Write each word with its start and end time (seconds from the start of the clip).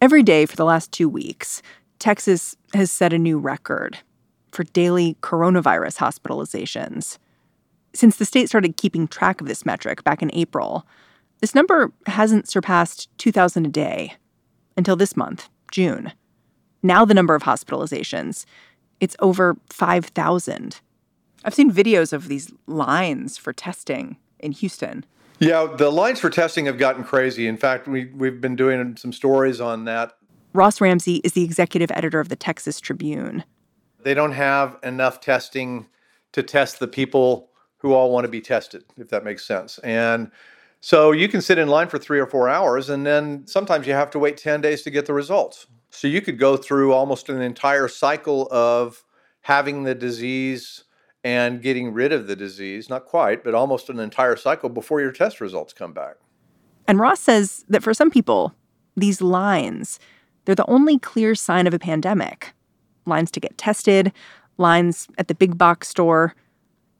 Every 0.00 0.22
day 0.22 0.46
for 0.46 0.56
the 0.56 0.64
last 0.64 0.92
two 0.92 1.10
weeks, 1.10 1.60
Texas 1.98 2.56
has 2.72 2.90
set 2.90 3.12
a 3.12 3.18
new 3.18 3.38
record 3.38 3.98
for 4.50 4.64
daily 4.64 5.18
coronavirus 5.20 5.98
hospitalizations. 5.98 7.18
Since 7.92 8.16
the 8.16 8.24
state 8.24 8.48
started 8.48 8.78
keeping 8.78 9.06
track 9.06 9.42
of 9.42 9.46
this 9.46 9.66
metric 9.66 10.02
back 10.02 10.22
in 10.22 10.30
April, 10.32 10.86
this 11.40 11.54
number 11.54 11.92
hasn't 12.06 12.48
surpassed 12.48 13.10
2,000 13.18 13.66
a 13.66 13.68
day 13.68 14.14
until 14.74 14.96
this 14.96 15.18
month, 15.18 15.50
June. 15.70 16.12
Now 16.82 17.04
the 17.04 17.12
number 17.12 17.34
of 17.34 17.42
hospitalizations, 17.42 18.46
it's 19.00 19.16
over 19.18 19.58
5,000. 19.68 20.80
I've 21.44 21.54
seen 21.54 21.70
videos 21.70 22.14
of 22.14 22.28
these 22.28 22.50
lines 22.66 23.36
for 23.36 23.52
testing 23.52 24.16
in 24.38 24.52
Houston. 24.52 25.04
Yeah, 25.40 25.74
the 25.74 25.90
lines 25.90 26.20
for 26.20 26.28
testing 26.28 26.66
have 26.66 26.76
gotten 26.76 27.02
crazy. 27.02 27.48
In 27.48 27.56
fact, 27.56 27.88
we, 27.88 28.06
we've 28.06 28.40
been 28.42 28.56
doing 28.56 28.96
some 28.98 29.12
stories 29.12 29.58
on 29.60 29.86
that. 29.86 30.12
Ross 30.52 30.80
Ramsey 30.82 31.16
is 31.24 31.32
the 31.32 31.42
executive 31.42 31.90
editor 31.92 32.20
of 32.20 32.28
the 32.28 32.36
Texas 32.36 32.78
Tribune. 32.78 33.42
They 34.02 34.12
don't 34.12 34.32
have 34.32 34.78
enough 34.82 35.20
testing 35.20 35.86
to 36.32 36.42
test 36.42 36.78
the 36.78 36.88
people 36.88 37.50
who 37.78 37.94
all 37.94 38.12
want 38.12 38.24
to 38.24 38.28
be 38.28 38.42
tested, 38.42 38.84
if 38.98 39.08
that 39.08 39.24
makes 39.24 39.46
sense. 39.46 39.78
And 39.78 40.30
so 40.82 41.12
you 41.12 41.26
can 41.26 41.40
sit 41.40 41.56
in 41.56 41.68
line 41.68 41.88
for 41.88 41.98
three 41.98 42.20
or 42.20 42.26
four 42.26 42.48
hours, 42.48 42.90
and 42.90 43.06
then 43.06 43.46
sometimes 43.46 43.86
you 43.86 43.94
have 43.94 44.10
to 44.10 44.18
wait 44.18 44.36
10 44.36 44.60
days 44.60 44.82
to 44.82 44.90
get 44.90 45.06
the 45.06 45.14
results. 45.14 45.66
So 45.88 46.06
you 46.06 46.20
could 46.20 46.38
go 46.38 46.58
through 46.58 46.92
almost 46.92 47.30
an 47.30 47.40
entire 47.40 47.88
cycle 47.88 48.46
of 48.50 49.02
having 49.40 49.84
the 49.84 49.94
disease 49.94 50.84
and 51.22 51.62
getting 51.62 51.92
rid 51.92 52.12
of 52.12 52.26
the 52.26 52.36
disease, 52.36 52.88
not 52.88 53.04
quite, 53.04 53.44
but 53.44 53.54
almost 53.54 53.90
an 53.90 53.98
entire 53.98 54.36
cycle 54.36 54.68
before 54.68 55.00
your 55.00 55.12
test 55.12 55.40
results 55.40 55.72
come 55.72 55.92
back. 55.92 56.16
And 56.88 56.98
Ross 56.98 57.20
says 57.20 57.64
that 57.68 57.82
for 57.82 57.94
some 57.94 58.10
people, 58.10 58.54
these 58.96 59.20
lines, 59.20 59.98
they're 60.44 60.54
the 60.54 60.68
only 60.68 60.98
clear 60.98 61.34
sign 61.34 61.66
of 61.66 61.74
a 61.74 61.78
pandemic. 61.78 62.52
Lines 63.06 63.30
to 63.32 63.40
get 63.40 63.58
tested, 63.58 64.12
lines 64.56 65.08
at 65.18 65.28
the 65.28 65.34
big 65.34 65.58
box 65.58 65.88
store. 65.88 66.34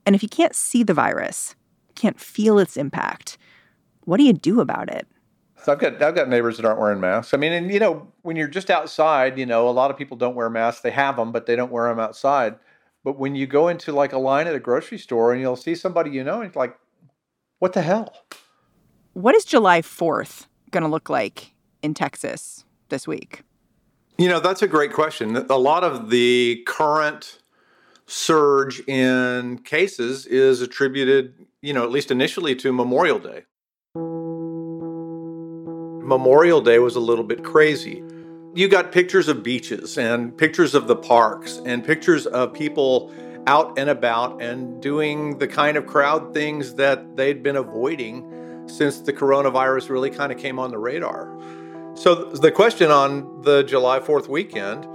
And 0.07 0.15
if 0.15 0.23
you 0.23 0.29
can't 0.29 0.55
see 0.55 0.83
the 0.83 0.95
virus, 0.95 1.55
can't 1.95 2.21
feel 2.21 2.59
its 2.59 2.77
impact, 2.77 3.39
what 4.05 4.17
do 4.17 4.25
you 4.25 4.33
do 4.33 4.61
about 4.61 4.91
it? 4.91 5.07
So 5.63 5.73
I've 5.73 5.79
got 5.79 6.03
I've 6.03 6.15
got 6.15 6.29
neighbors 6.29 6.57
that 6.57 6.65
aren't 6.65 6.81
wearing 6.81 7.01
masks. 7.01 7.35
I 7.35 7.37
mean, 7.37 7.53
and 7.53 7.71
you 7.71 7.79
know, 7.79 8.09
when 8.23 8.35
you're 8.35 8.49
just 8.49 8.71
outside, 8.71 9.39
you 9.39 9.45
know, 9.45 9.69
a 9.69 9.71
lot 9.71 9.91
of 9.91 9.99
people 9.99 10.17
don't 10.17 10.35
wear 10.35 10.49
masks. 10.49 10.81
They 10.81 10.91
have 10.91 11.17
them, 11.17 11.33
but 11.33 11.45
they 11.45 11.55
don't 11.55 11.71
wear 11.71 11.89
them 11.89 11.99
outside. 11.99 12.57
But 13.03 13.19
when 13.19 13.35
you 13.35 13.47
go 13.47 13.69
into 13.69 13.93
like 13.93 14.13
a 14.13 14.19
line 14.19 14.47
at 14.47 14.55
a 14.55 14.61
grocery 14.61 14.99
store 14.99 15.33
and 15.33 15.41
you'll 15.41 15.57
see 15.57 15.75
somebody 15.75 16.11
you 16.11 16.23
know, 16.23 16.41
and 16.41 16.47
it's 16.47 16.57
like, 16.57 16.77
what 17.59 17.73
the 17.73 17.83
hell? 17.83 18.15
What 19.15 19.35
is 19.35 19.45
July 19.45 19.81
4th 19.81 20.47
going 20.71 20.83
to 20.83 20.89
look 20.89 21.09
like 21.09 21.55
in 21.83 21.95
Texas 21.95 22.65
this 22.91 23.09
week? 23.09 23.43
You 24.19 24.29
know, 24.29 24.39
that's 24.39 24.61
a 24.63 24.69
great 24.69 24.93
question. 24.93 25.35
A 25.37 25.57
lot 25.57 25.83
of 25.83 26.11
the 26.11 26.63
current 26.67 27.39
surge 28.07 28.81
in 28.87 29.59
cases 29.59 30.27
is 30.27 30.61
attributed, 30.61 31.47
you 31.63 31.73
know, 31.73 31.85
at 31.85 31.91
least 31.91 32.11
initially 32.11 32.55
to 32.57 32.73
Memorial 32.73 33.19
Day. 33.19 33.45
Memorial 36.05 36.61
Day 36.61 36.79
was 36.81 36.97
a 36.97 37.01
little 37.01 37.25
bit 37.25 37.43
crazy 37.45 38.03
you 38.55 38.69
got 38.69 38.91
pictures 38.91 39.29
of 39.29 39.43
beaches 39.43 39.97
and 39.97 40.37
pictures 40.37 40.75
of 40.75 40.89
the 40.89 40.97
parks 40.97 41.61
and 41.65 41.85
pictures 41.85 42.27
of 42.27 42.53
people 42.53 43.13
out 43.47 43.79
and 43.79 43.89
about 43.89 44.43
and 44.43 44.83
doing 44.83 45.39
the 45.39 45.47
kind 45.47 45.77
of 45.77 45.87
crowd 45.87 46.35
things 46.35 46.75
that 46.75 47.17
they'd 47.17 47.43
been 47.43 47.57
avoiding 47.57 48.67
since 48.67 49.01
the 49.01 49.13
coronavirus 49.13 49.89
really 49.89 50.11
kind 50.11 50.33
of 50.33 50.39
came 50.39 50.59
on 50.59 50.71
the 50.71 50.79
radar. 50.79 51.33
So 51.95 52.15
the 52.15 52.51
question 52.51 52.91
on 52.91 53.43
the 53.43 53.63
July 53.63 54.01
4th 54.01 54.29
weekend 54.29 54.87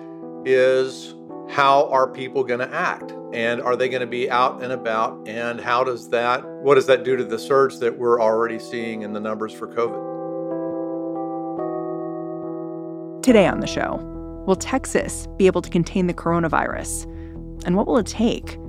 is 0.45 1.15
how 1.49 1.89
are 1.89 2.07
people 2.07 2.43
going 2.43 2.59
to 2.59 2.73
act 2.73 3.13
and 3.33 3.61
are 3.61 3.75
they 3.75 3.89
going 3.89 4.01
to 4.01 4.07
be 4.07 4.29
out 4.29 4.63
and 4.63 4.71
about 4.71 5.27
and 5.27 5.59
how 5.59 5.83
does 5.83 6.09
that 6.09 6.45
what 6.45 6.75
does 6.75 6.87
that 6.87 7.03
do 7.03 7.15
to 7.15 7.23
the 7.23 7.37
surge 7.37 7.77
that 7.79 7.97
we're 7.97 8.21
already 8.21 8.59
seeing 8.59 9.03
in 9.03 9.13
the 9.13 9.19
numbers 9.19 9.53
for 9.53 9.67
COVID? 9.67 10.14
Today 13.25 13.47
on 13.47 13.59
the 13.59 13.65
show, 13.65 13.95
will 14.45 14.55
Texas 14.55 15.27
be 15.35 15.47
able 15.47 15.63
to 15.63 15.69
contain 15.71 16.05
the 16.05 16.13
coronavirus? 16.13 17.05
And 17.65 17.75
what 17.75 17.87
will 17.87 17.97
it 17.97 18.05
take? 18.05 18.59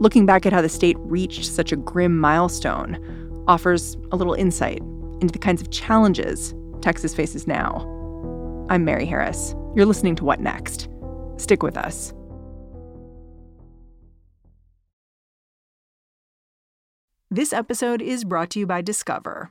Looking 0.00 0.24
back 0.24 0.46
at 0.46 0.54
how 0.54 0.62
the 0.62 0.70
state 0.70 0.96
reached 1.00 1.44
such 1.44 1.70
a 1.70 1.76
grim 1.76 2.18
milestone 2.18 3.44
offers 3.46 3.98
a 4.10 4.16
little 4.16 4.32
insight 4.32 4.78
into 5.20 5.32
the 5.32 5.38
kinds 5.38 5.60
of 5.60 5.70
challenges 5.70 6.54
Texas 6.80 7.14
faces 7.14 7.46
now. 7.46 7.86
I'm 8.70 8.86
Mary 8.86 9.04
Harris. 9.04 9.54
You're 9.74 9.84
listening 9.84 10.16
to 10.16 10.24
What 10.24 10.40
Next? 10.40 10.88
Stick 11.36 11.62
with 11.62 11.76
us. 11.76 12.14
This 17.30 17.52
episode 17.52 18.00
is 18.00 18.24
brought 18.24 18.48
to 18.52 18.60
you 18.60 18.66
by 18.66 18.80
Discover. 18.80 19.50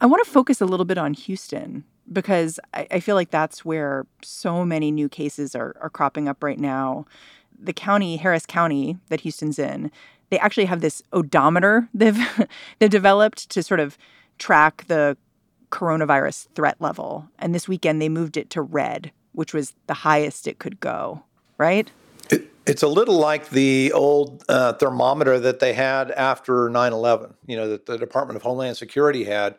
I 0.00 0.06
want 0.06 0.24
to 0.24 0.30
focus 0.30 0.60
a 0.60 0.66
little 0.66 0.86
bit 0.86 0.98
on 0.98 1.14
Houston 1.14 1.84
because 2.10 2.58
I, 2.72 2.86
I, 2.90 3.00
feel 3.00 3.14
like 3.14 3.30
that's 3.30 3.64
where 3.64 4.06
so 4.22 4.64
many 4.64 4.90
new 4.90 5.08
cases 5.08 5.54
are, 5.54 5.76
are 5.80 5.90
cropping 5.90 6.26
up 6.26 6.42
right 6.42 6.58
now. 6.58 7.06
The 7.58 7.72
county, 7.72 8.16
Harris 8.16 8.46
County, 8.46 8.98
that 9.08 9.20
Houston's 9.20 9.58
in, 9.58 9.90
they 10.30 10.38
actually 10.38 10.64
have 10.64 10.80
this 10.80 11.02
odometer 11.12 11.88
they've 11.94 12.18
they've 12.78 12.90
developed 12.90 13.50
to 13.50 13.62
sort 13.62 13.80
of 13.80 13.98
track 14.38 14.84
the 14.86 15.16
coronavirus 15.70 16.48
threat 16.54 16.76
level. 16.80 17.28
And 17.38 17.54
this 17.54 17.68
weekend 17.68 18.00
they 18.00 18.08
moved 18.08 18.36
it 18.36 18.50
to 18.50 18.62
red, 18.62 19.12
which 19.32 19.52
was 19.52 19.74
the 19.86 19.94
highest 19.94 20.48
it 20.48 20.58
could 20.58 20.80
go. 20.80 21.24
Right? 21.58 21.90
It, 22.30 22.50
it's 22.66 22.82
a 22.82 22.88
little 22.88 23.18
like 23.18 23.50
the 23.50 23.92
old 23.92 24.44
uh, 24.48 24.72
thermometer 24.74 25.38
that 25.40 25.60
they 25.60 25.74
had 25.74 26.10
after 26.12 26.70
9 26.70 26.92
11, 26.92 27.34
you 27.46 27.56
know, 27.56 27.68
that 27.68 27.84
the 27.86 27.98
Department 27.98 28.36
of 28.36 28.42
Homeland 28.42 28.78
Security 28.78 29.24
had 29.24 29.56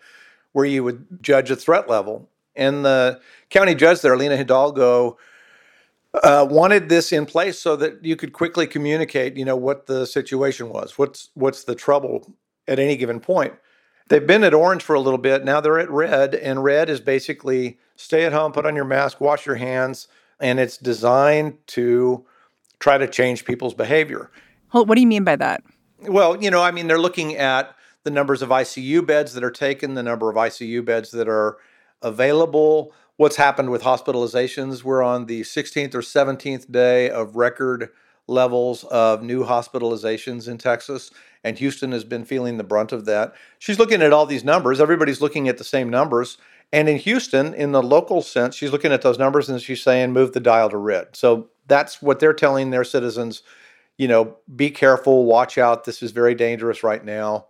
where 0.53 0.65
you 0.65 0.83
would 0.83 1.21
judge 1.21 1.51
a 1.51 1.56
threat 1.56 1.89
level. 1.89 2.30
And 2.56 2.86
the 2.86 3.21
county 3.50 3.75
judge 3.75 4.01
there, 4.01 4.18
Lina 4.18 4.38
Hidalgo, 4.38 5.18
uh, 6.24 6.45
wanted 6.50 6.89
this 6.89 7.13
in 7.13 7.25
place 7.25 7.57
so 7.57 7.75
that 7.77 8.03
you 8.03 8.15
could 8.15 8.33
quickly 8.33 8.68
communicate, 8.68 9.38
you 9.38 9.45
know, 9.45 9.56
what 9.56 9.86
the 9.86 10.06
situation 10.06 10.69
was, 10.69 10.98
what's 10.98 11.30
what's 11.36 11.63
the 11.63 11.75
trouble 11.75 12.33
at 12.68 12.80
any 12.80 12.98
given 12.98 13.19
point. 13.19 13.53
They've 14.09 14.25
been 14.25 14.44
at 14.44 14.53
orange 14.53 14.83
for 14.83 14.94
a 14.94 15.00
little 15.00 15.18
bit. 15.18 15.45
Now 15.45 15.62
they're 15.62 15.80
at 15.80 15.89
red, 15.89 16.36
and 16.36 16.63
red 16.63 16.89
is 16.89 17.00
basically 17.00 17.80
stay 17.95 18.25
at 18.25 18.33
home, 18.33 18.51
put 18.51 18.65
on 18.65 18.75
your 18.75 18.83
mask, 18.83 19.21
wash 19.21 19.45
your 19.45 19.56
hands, 19.56 20.09
and 20.39 20.59
it's 20.59 20.75
designed 20.75 21.57
to 21.68 22.25
try 22.80 22.97
to 22.97 23.07
change 23.07 23.45
people's 23.45 23.74
behavior. 23.74 24.30
Well, 24.74 24.86
what 24.86 24.95
do 24.95 25.01
you 25.01 25.07
mean 25.07 25.24
by 25.24 25.38
that? 25.38 25.63
Well, 26.01 26.42
you 26.44 26.51
know, 26.51 26.62
I 26.62 26.71
mean, 26.71 26.88
they're 26.88 27.00
looking 27.00 27.36
at 27.38 27.74
the 28.03 28.12
numbers 28.12 28.42
of 28.42 28.50
ICU 28.50 29.06
beds 29.06 29.33
that 29.33 29.44
are 29.44 29.51
taken, 29.51 29.94
the 29.94 30.03
number 30.03 30.30
of 30.30 30.36
ICU 30.36 30.83
beds 30.83 31.12
that 31.12 31.27
are 31.27 31.57
available, 32.01 32.94
what's 33.18 33.36
happened 33.36 33.69
with 33.69 33.83
hospitalizations. 33.83 34.83
We're 34.83 35.03
on 35.03 35.27
the 35.27 35.42
16th 35.42 35.94
or 35.94 36.01
17th 36.01 36.71
day 36.71 37.09
of 37.09 37.36
record 37.36 37.89
levels 38.27 38.83
of 38.86 39.21
new 39.21 39.44
hospitalizations 39.44 40.48
in 40.48 40.57
Texas. 40.57 41.12
and 41.44 41.57
Houston 41.57 41.92
has 41.92 42.03
been 42.03 42.25
feeling 42.25 42.57
the 42.57 42.63
brunt 42.63 42.92
of 42.92 43.06
that. 43.06 43.33
She's 43.59 43.80
looking 43.80 44.01
at 44.01 44.13
all 44.13 44.25
these 44.25 44.44
numbers. 44.44 44.80
Everybody's 44.80 45.21
looking 45.21 45.47
at 45.47 45.57
the 45.57 45.63
same 45.63 45.89
numbers. 45.89 46.38
And 46.71 46.88
in 46.88 46.97
Houston, 46.97 47.54
in 47.54 47.71
the 47.71 47.83
local 47.83 48.21
sense, 48.21 48.56
she's 48.56 48.71
looking 48.71 48.92
at 48.92 49.01
those 49.01 49.19
numbers 49.19 49.50
and 49.50 49.62
she's 49.62 49.81
saying, 49.81 50.13
move 50.13 50.33
the 50.33 50.39
dial 50.39 50.69
to 50.69 50.77
red. 50.77 51.15
So 51.15 51.50
that's 51.68 52.01
what 52.01 52.19
they're 52.19 52.33
telling 52.33 52.69
their 52.69 52.83
citizens. 52.83 53.44
You 53.97 54.07
know, 54.07 54.38
be 54.56 54.69
careful, 54.71 55.25
watch 55.25 55.57
out. 55.57 55.83
This 55.83 56.01
is 56.01 56.12
very 56.12 56.36
dangerous 56.36 56.83
right 56.83 57.04
now. 57.04 57.47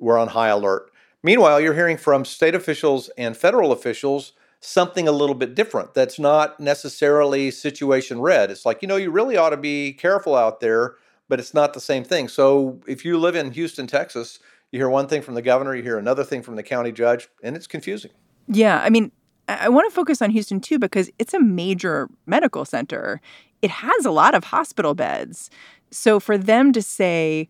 We're 0.00 0.18
on 0.18 0.28
high 0.28 0.48
alert. 0.48 0.90
Meanwhile, 1.22 1.60
you're 1.60 1.74
hearing 1.74 1.98
from 1.98 2.24
state 2.24 2.54
officials 2.54 3.10
and 3.18 3.36
federal 3.36 3.72
officials 3.72 4.32
something 4.60 5.08
a 5.08 5.12
little 5.12 5.34
bit 5.34 5.54
different 5.54 5.94
that's 5.94 6.18
not 6.18 6.60
necessarily 6.60 7.50
situation 7.50 8.20
red. 8.20 8.50
It's 8.50 8.66
like, 8.66 8.82
you 8.82 8.88
know, 8.88 8.96
you 8.96 9.10
really 9.10 9.36
ought 9.36 9.50
to 9.50 9.56
be 9.56 9.92
careful 9.92 10.34
out 10.34 10.60
there, 10.60 10.94
but 11.28 11.40
it's 11.40 11.54
not 11.54 11.72
the 11.72 11.80
same 11.80 12.04
thing. 12.04 12.28
So 12.28 12.80
if 12.86 13.04
you 13.04 13.18
live 13.18 13.34
in 13.34 13.52
Houston, 13.52 13.86
Texas, 13.86 14.38
you 14.70 14.78
hear 14.78 14.90
one 14.90 15.08
thing 15.08 15.22
from 15.22 15.34
the 15.34 15.42
governor, 15.42 15.74
you 15.74 15.82
hear 15.82 15.98
another 15.98 16.24
thing 16.24 16.42
from 16.42 16.56
the 16.56 16.62
county 16.62 16.92
judge, 16.92 17.28
and 17.42 17.56
it's 17.56 17.66
confusing. 17.66 18.10
Yeah. 18.48 18.80
I 18.82 18.90
mean, 18.90 19.12
I 19.48 19.68
want 19.68 19.90
to 19.90 19.94
focus 19.94 20.22
on 20.22 20.30
Houston 20.30 20.60
too 20.60 20.78
because 20.78 21.10
it's 21.18 21.34
a 21.34 21.40
major 21.40 22.08
medical 22.26 22.64
center. 22.64 23.20
It 23.62 23.70
has 23.70 24.04
a 24.04 24.10
lot 24.10 24.34
of 24.34 24.44
hospital 24.44 24.94
beds. 24.94 25.50
So 25.90 26.20
for 26.20 26.38
them 26.38 26.72
to 26.72 26.82
say 26.82 27.48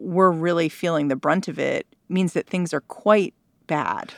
we're 0.00 0.30
really 0.30 0.68
feeling 0.68 1.08
the 1.08 1.16
brunt 1.16 1.48
of 1.48 1.58
it 1.58 1.86
means 2.08 2.32
that 2.32 2.46
things 2.46 2.74
are 2.74 2.80
quite 2.80 3.34
bad. 3.66 4.12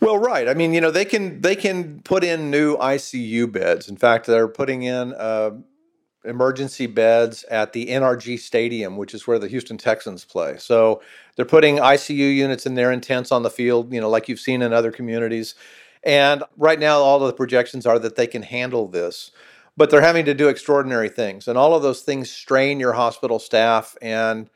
Well, 0.00 0.18
right. 0.18 0.48
I 0.48 0.54
mean, 0.54 0.74
you 0.74 0.80
know, 0.80 0.90
they 0.90 1.04
can 1.04 1.40
they 1.40 1.56
can 1.56 2.00
put 2.00 2.24
in 2.24 2.50
new 2.50 2.76
ICU 2.76 3.50
beds. 3.50 3.88
In 3.88 3.96
fact, 3.96 4.26
they're 4.26 4.48
putting 4.48 4.82
in 4.82 5.14
uh, 5.14 5.52
emergency 6.24 6.86
beds 6.86 7.44
at 7.44 7.72
the 7.72 7.86
NRG 7.86 8.38
Stadium, 8.38 8.96
which 8.96 9.14
is 9.14 9.26
where 9.26 9.38
the 9.38 9.48
Houston 9.48 9.78
Texans 9.78 10.24
play. 10.24 10.56
So 10.58 11.00
they're 11.36 11.44
putting 11.44 11.76
ICU 11.76 12.34
units 12.34 12.66
in 12.66 12.74
there 12.74 12.92
in 12.92 13.00
tents 13.00 13.32
on 13.32 13.42
the 13.42 13.50
field, 13.50 13.92
you 13.92 14.00
know, 14.00 14.10
like 14.10 14.28
you've 14.28 14.40
seen 14.40 14.62
in 14.62 14.72
other 14.72 14.92
communities. 14.92 15.54
And 16.02 16.42
right 16.56 16.78
now, 16.78 16.98
all 16.98 17.22
of 17.22 17.26
the 17.26 17.32
projections 17.32 17.86
are 17.86 17.98
that 17.98 18.16
they 18.16 18.26
can 18.26 18.42
handle 18.42 18.88
this, 18.88 19.30
but 19.76 19.88
they're 19.88 20.02
having 20.02 20.26
to 20.26 20.34
do 20.34 20.48
extraordinary 20.48 21.08
things, 21.08 21.48
and 21.48 21.56
all 21.56 21.74
of 21.74 21.82
those 21.82 22.02
things 22.02 22.30
strain 22.30 22.78
your 22.78 22.92
hospital 22.92 23.38
staff. 23.38 23.96
And 24.02 24.50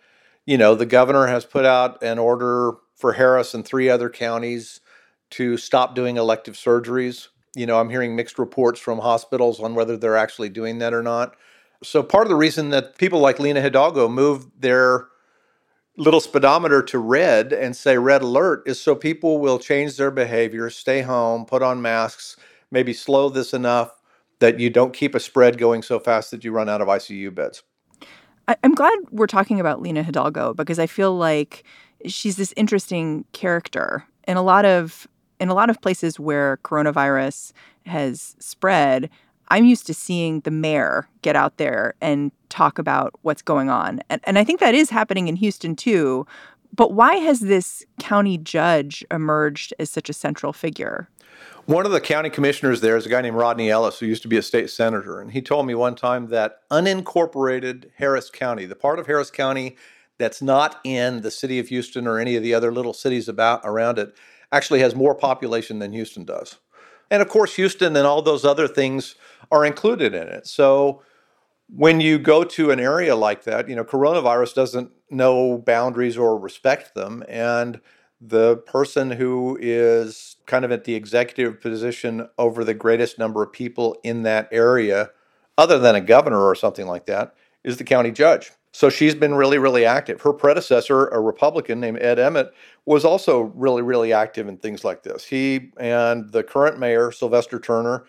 you 0.48 0.56
know, 0.56 0.74
the 0.74 0.86
governor 0.86 1.26
has 1.26 1.44
put 1.44 1.66
out 1.66 2.02
an 2.02 2.18
order 2.18 2.72
for 2.96 3.12
Harris 3.12 3.52
and 3.52 3.62
three 3.62 3.90
other 3.90 4.08
counties 4.08 4.80
to 5.28 5.58
stop 5.58 5.94
doing 5.94 6.16
elective 6.16 6.54
surgeries. 6.54 7.28
You 7.54 7.66
know, 7.66 7.78
I'm 7.78 7.90
hearing 7.90 8.16
mixed 8.16 8.38
reports 8.38 8.80
from 8.80 9.00
hospitals 9.00 9.60
on 9.60 9.74
whether 9.74 9.98
they're 9.98 10.16
actually 10.16 10.48
doing 10.48 10.78
that 10.78 10.94
or 10.94 11.02
not. 11.02 11.36
So, 11.82 12.02
part 12.02 12.24
of 12.24 12.30
the 12.30 12.34
reason 12.34 12.70
that 12.70 12.96
people 12.96 13.20
like 13.20 13.38
Lina 13.38 13.60
Hidalgo 13.60 14.08
moved 14.08 14.48
their 14.58 15.08
little 15.98 16.18
speedometer 16.18 16.82
to 16.82 16.98
red 16.98 17.52
and 17.52 17.76
say 17.76 17.98
red 17.98 18.22
alert 18.22 18.62
is 18.66 18.80
so 18.80 18.94
people 18.94 19.40
will 19.40 19.58
change 19.58 19.98
their 19.98 20.10
behavior, 20.10 20.70
stay 20.70 21.02
home, 21.02 21.44
put 21.44 21.62
on 21.62 21.82
masks, 21.82 22.36
maybe 22.70 22.94
slow 22.94 23.28
this 23.28 23.52
enough 23.52 24.00
that 24.38 24.58
you 24.58 24.70
don't 24.70 24.94
keep 24.94 25.14
a 25.14 25.20
spread 25.20 25.58
going 25.58 25.82
so 25.82 26.00
fast 26.00 26.30
that 26.30 26.42
you 26.42 26.52
run 26.52 26.70
out 26.70 26.80
of 26.80 26.88
ICU 26.88 27.34
beds. 27.34 27.62
I'm 28.62 28.74
glad 28.74 28.98
we're 29.10 29.26
talking 29.26 29.60
about 29.60 29.82
Lina 29.82 30.02
Hidalgo 30.02 30.54
because 30.54 30.78
I 30.78 30.86
feel 30.86 31.14
like 31.16 31.64
she's 32.06 32.36
this 32.36 32.54
interesting 32.56 33.24
character 33.32 34.04
in 34.26 34.36
a 34.36 34.42
lot 34.42 34.64
of 34.64 35.06
in 35.40 35.48
a 35.48 35.54
lot 35.54 35.70
of 35.70 35.80
places 35.80 36.18
where 36.18 36.58
coronavirus 36.58 37.52
has 37.86 38.34
spread. 38.38 39.08
I'm 39.48 39.64
used 39.64 39.86
to 39.86 39.94
seeing 39.94 40.40
the 40.40 40.50
mayor 40.50 41.08
get 41.22 41.36
out 41.36 41.56
there 41.58 41.94
and 42.00 42.32
talk 42.48 42.78
about 42.78 43.14
what's 43.22 43.42
going 43.42 43.70
on. 43.70 44.00
And, 44.10 44.20
and 44.24 44.38
I 44.38 44.44
think 44.44 44.60
that 44.60 44.74
is 44.74 44.90
happening 44.90 45.28
in 45.28 45.36
Houston 45.36 45.76
too. 45.76 46.26
But 46.74 46.92
why 46.92 47.16
has 47.16 47.40
this 47.40 47.84
county 47.98 48.36
judge 48.38 49.04
emerged 49.10 49.72
as 49.78 49.90
such 49.90 50.10
a 50.10 50.12
central 50.12 50.52
figure? 50.52 51.08
One 51.68 51.84
of 51.84 51.92
the 51.92 52.00
county 52.00 52.30
commissioners 52.30 52.80
there 52.80 52.96
is 52.96 53.04
a 53.04 53.10
guy 53.10 53.20
named 53.20 53.36
Rodney 53.36 53.68
Ellis, 53.68 53.98
who 53.98 54.06
used 54.06 54.22
to 54.22 54.28
be 54.28 54.38
a 54.38 54.42
state 54.42 54.70
senator. 54.70 55.20
And 55.20 55.32
he 55.32 55.42
told 55.42 55.66
me 55.66 55.74
one 55.74 55.96
time 55.96 56.28
that 56.28 56.60
unincorporated 56.70 57.90
Harris 57.96 58.30
County, 58.30 58.64
the 58.64 58.74
part 58.74 58.98
of 58.98 59.06
Harris 59.06 59.30
County 59.30 59.76
that's 60.16 60.40
not 60.40 60.80
in 60.82 61.20
the 61.20 61.30
city 61.30 61.58
of 61.58 61.68
Houston 61.68 62.06
or 62.06 62.18
any 62.18 62.36
of 62.36 62.42
the 62.42 62.54
other 62.54 62.72
little 62.72 62.94
cities 62.94 63.28
about 63.28 63.60
around 63.64 63.98
it, 63.98 64.14
actually 64.50 64.80
has 64.80 64.94
more 64.94 65.14
population 65.14 65.78
than 65.78 65.92
Houston 65.92 66.24
does. 66.24 66.56
And 67.10 67.20
of 67.20 67.28
course, 67.28 67.56
Houston 67.56 67.94
and 67.94 68.06
all 68.06 68.22
those 68.22 68.46
other 68.46 68.66
things 68.66 69.16
are 69.52 69.66
included 69.66 70.14
in 70.14 70.26
it. 70.26 70.46
So 70.46 71.02
when 71.68 72.00
you 72.00 72.18
go 72.18 72.44
to 72.44 72.70
an 72.70 72.80
area 72.80 73.14
like 73.14 73.44
that, 73.44 73.68
you 73.68 73.76
know, 73.76 73.84
coronavirus 73.84 74.54
doesn't 74.54 74.90
know 75.10 75.58
boundaries 75.58 76.16
or 76.16 76.38
respect 76.38 76.94
them. 76.94 77.22
And 77.28 77.78
the 78.20 78.56
person 78.56 79.12
who 79.12 79.56
is 79.60 80.36
kind 80.46 80.64
of 80.64 80.72
at 80.72 80.84
the 80.84 80.94
executive 80.94 81.60
position 81.60 82.28
over 82.36 82.64
the 82.64 82.74
greatest 82.74 83.18
number 83.18 83.42
of 83.42 83.52
people 83.52 83.96
in 84.02 84.22
that 84.24 84.48
area, 84.50 85.10
other 85.56 85.78
than 85.78 85.94
a 85.94 86.00
governor 86.00 86.44
or 86.44 86.54
something 86.54 86.86
like 86.86 87.06
that, 87.06 87.34
is 87.62 87.76
the 87.76 87.84
county 87.84 88.10
judge. 88.10 88.50
So 88.72 88.90
she's 88.90 89.14
been 89.14 89.34
really, 89.34 89.58
really 89.58 89.84
active. 89.84 90.20
Her 90.20 90.32
predecessor, 90.32 91.06
a 91.08 91.20
Republican 91.20 91.80
named 91.80 92.00
Ed 92.00 92.18
Emmett, 92.18 92.52
was 92.86 93.04
also 93.04 93.40
really, 93.40 93.82
really 93.82 94.12
active 94.12 94.46
in 94.46 94.56
things 94.56 94.84
like 94.84 95.02
this. 95.02 95.24
He 95.24 95.70
and 95.78 96.30
the 96.30 96.42
current 96.42 96.78
mayor, 96.78 97.10
Sylvester 97.10 97.58
Turner, 97.58 98.04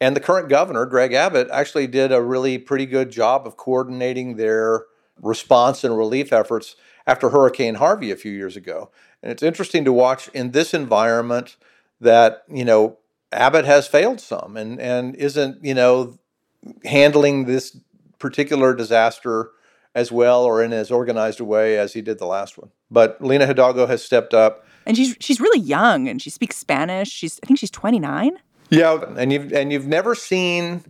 and 0.00 0.16
the 0.16 0.20
current 0.20 0.48
governor, 0.48 0.86
Greg 0.86 1.12
Abbott, 1.12 1.48
actually 1.52 1.86
did 1.86 2.12
a 2.12 2.22
really 2.22 2.58
pretty 2.58 2.86
good 2.86 3.10
job 3.10 3.46
of 3.46 3.56
coordinating 3.56 4.36
their 4.36 4.84
response 5.20 5.84
and 5.84 5.96
relief 5.96 6.32
efforts 6.32 6.76
after 7.10 7.30
Hurricane 7.30 7.74
Harvey 7.74 8.12
a 8.12 8.16
few 8.16 8.30
years 8.30 8.56
ago. 8.56 8.88
And 9.20 9.32
it's 9.32 9.42
interesting 9.42 9.84
to 9.84 9.92
watch 9.92 10.28
in 10.28 10.52
this 10.52 10.72
environment 10.72 11.56
that, 12.00 12.44
you 12.48 12.64
know, 12.64 12.98
Abbott 13.32 13.64
has 13.64 13.88
failed 13.88 14.20
some 14.20 14.56
and, 14.56 14.80
and 14.80 15.16
isn't, 15.16 15.64
you 15.64 15.74
know, 15.74 16.18
handling 16.84 17.46
this 17.46 17.76
particular 18.20 18.74
disaster 18.74 19.50
as 19.92 20.12
well 20.12 20.44
or 20.44 20.62
in 20.62 20.72
as 20.72 20.92
organized 20.92 21.40
a 21.40 21.44
way 21.44 21.76
as 21.76 21.94
he 21.94 22.00
did 22.00 22.20
the 22.20 22.26
last 22.26 22.56
one. 22.56 22.70
But 22.92 23.20
Lina 23.20 23.46
Hidalgo 23.46 23.86
has 23.86 24.04
stepped 24.04 24.32
up. 24.32 24.64
And 24.86 24.96
she's 24.96 25.16
she's 25.18 25.40
really 25.40 25.60
young 25.60 26.08
and 26.08 26.22
she 26.22 26.30
speaks 26.30 26.56
Spanish. 26.56 27.10
She's 27.10 27.40
I 27.42 27.46
think 27.46 27.58
she's 27.58 27.72
29. 27.72 28.38
Yeah, 28.70 29.04
and 29.16 29.32
you've 29.32 29.52
and 29.52 29.72
you've 29.72 29.86
never 29.88 30.14
seen 30.14 30.84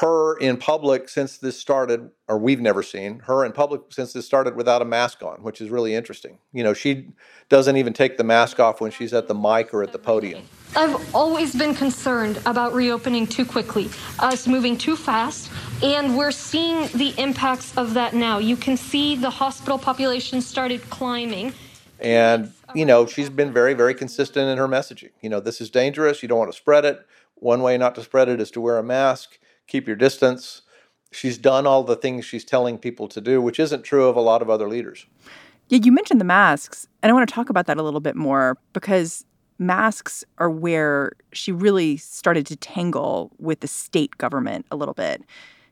her 0.00 0.36
in 0.36 0.56
public 0.56 1.08
since 1.08 1.38
this 1.38 1.58
started, 1.58 2.10
or 2.28 2.38
we've 2.38 2.60
never 2.60 2.82
seen 2.82 3.20
her 3.20 3.44
in 3.44 3.52
public 3.52 3.80
since 3.90 4.12
this 4.12 4.26
started 4.26 4.54
without 4.54 4.82
a 4.82 4.84
mask 4.84 5.22
on, 5.22 5.42
which 5.42 5.60
is 5.60 5.70
really 5.70 5.94
interesting. 5.94 6.38
You 6.52 6.62
know, 6.62 6.74
she 6.74 7.08
doesn't 7.48 7.76
even 7.76 7.92
take 7.92 8.18
the 8.18 8.24
mask 8.24 8.60
off 8.60 8.80
when 8.80 8.90
she's 8.90 9.14
at 9.14 9.28
the 9.28 9.34
mic 9.34 9.72
or 9.72 9.82
at 9.82 9.92
the 9.92 9.98
podium. 9.98 10.42
I've 10.76 11.14
always 11.14 11.54
been 11.54 11.74
concerned 11.74 12.40
about 12.44 12.74
reopening 12.74 13.26
too 13.26 13.46
quickly, 13.46 13.88
us 14.18 14.46
moving 14.46 14.76
too 14.76 14.96
fast, 14.96 15.50
and 15.82 16.16
we're 16.16 16.32
seeing 16.32 16.88
the 16.88 17.14
impacts 17.18 17.76
of 17.76 17.94
that 17.94 18.14
now. 18.14 18.38
You 18.38 18.56
can 18.56 18.76
see 18.76 19.16
the 19.16 19.30
hospital 19.30 19.78
population 19.78 20.42
started 20.42 20.82
climbing. 20.90 21.54
And, 22.00 22.52
you 22.74 22.84
know, 22.84 23.06
she's 23.06 23.30
been 23.30 23.52
very, 23.52 23.74
very 23.74 23.94
consistent 23.94 24.48
in 24.50 24.58
her 24.58 24.68
messaging. 24.68 25.10
You 25.22 25.30
know, 25.30 25.40
this 25.40 25.60
is 25.60 25.70
dangerous. 25.70 26.22
You 26.22 26.28
don't 26.28 26.38
want 26.38 26.52
to 26.52 26.56
spread 26.56 26.84
it. 26.84 27.04
One 27.36 27.62
way 27.62 27.78
not 27.78 27.94
to 27.94 28.02
spread 28.02 28.28
it 28.28 28.40
is 28.40 28.50
to 28.52 28.60
wear 28.60 28.78
a 28.78 28.82
mask 28.82 29.38
keep 29.68 29.86
your 29.86 29.96
distance. 29.96 30.62
She's 31.12 31.38
done 31.38 31.66
all 31.66 31.84
the 31.84 31.96
things 31.96 32.24
she's 32.24 32.44
telling 32.44 32.76
people 32.76 33.06
to 33.08 33.20
do, 33.20 33.40
which 33.40 33.60
isn't 33.60 33.82
true 33.82 34.08
of 34.08 34.16
a 34.16 34.20
lot 34.20 34.42
of 34.42 34.50
other 34.50 34.68
leaders. 34.68 35.06
Yeah, 35.68 35.78
you 35.82 35.92
mentioned 35.92 36.20
the 36.20 36.24
masks, 36.24 36.88
and 37.02 37.10
I 37.10 37.14
want 37.14 37.28
to 37.28 37.34
talk 37.34 37.50
about 37.50 37.66
that 37.66 37.76
a 37.76 37.82
little 37.82 38.00
bit 38.00 38.16
more 38.16 38.58
because 38.72 39.24
masks 39.58 40.24
are 40.38 40.50
where 40.50 41.12
she 41.32 41.52
really 41.52 41.96
started 41.96 42.46
to 42.46 42.56
tangle 42.56 43.30
with 43.38 43.60
the 43.60 43.68
state 43.68 44.16
government 44.18 44.66
a 44.70 44.76
little 44.76 44.94
bit. 44.94 45.22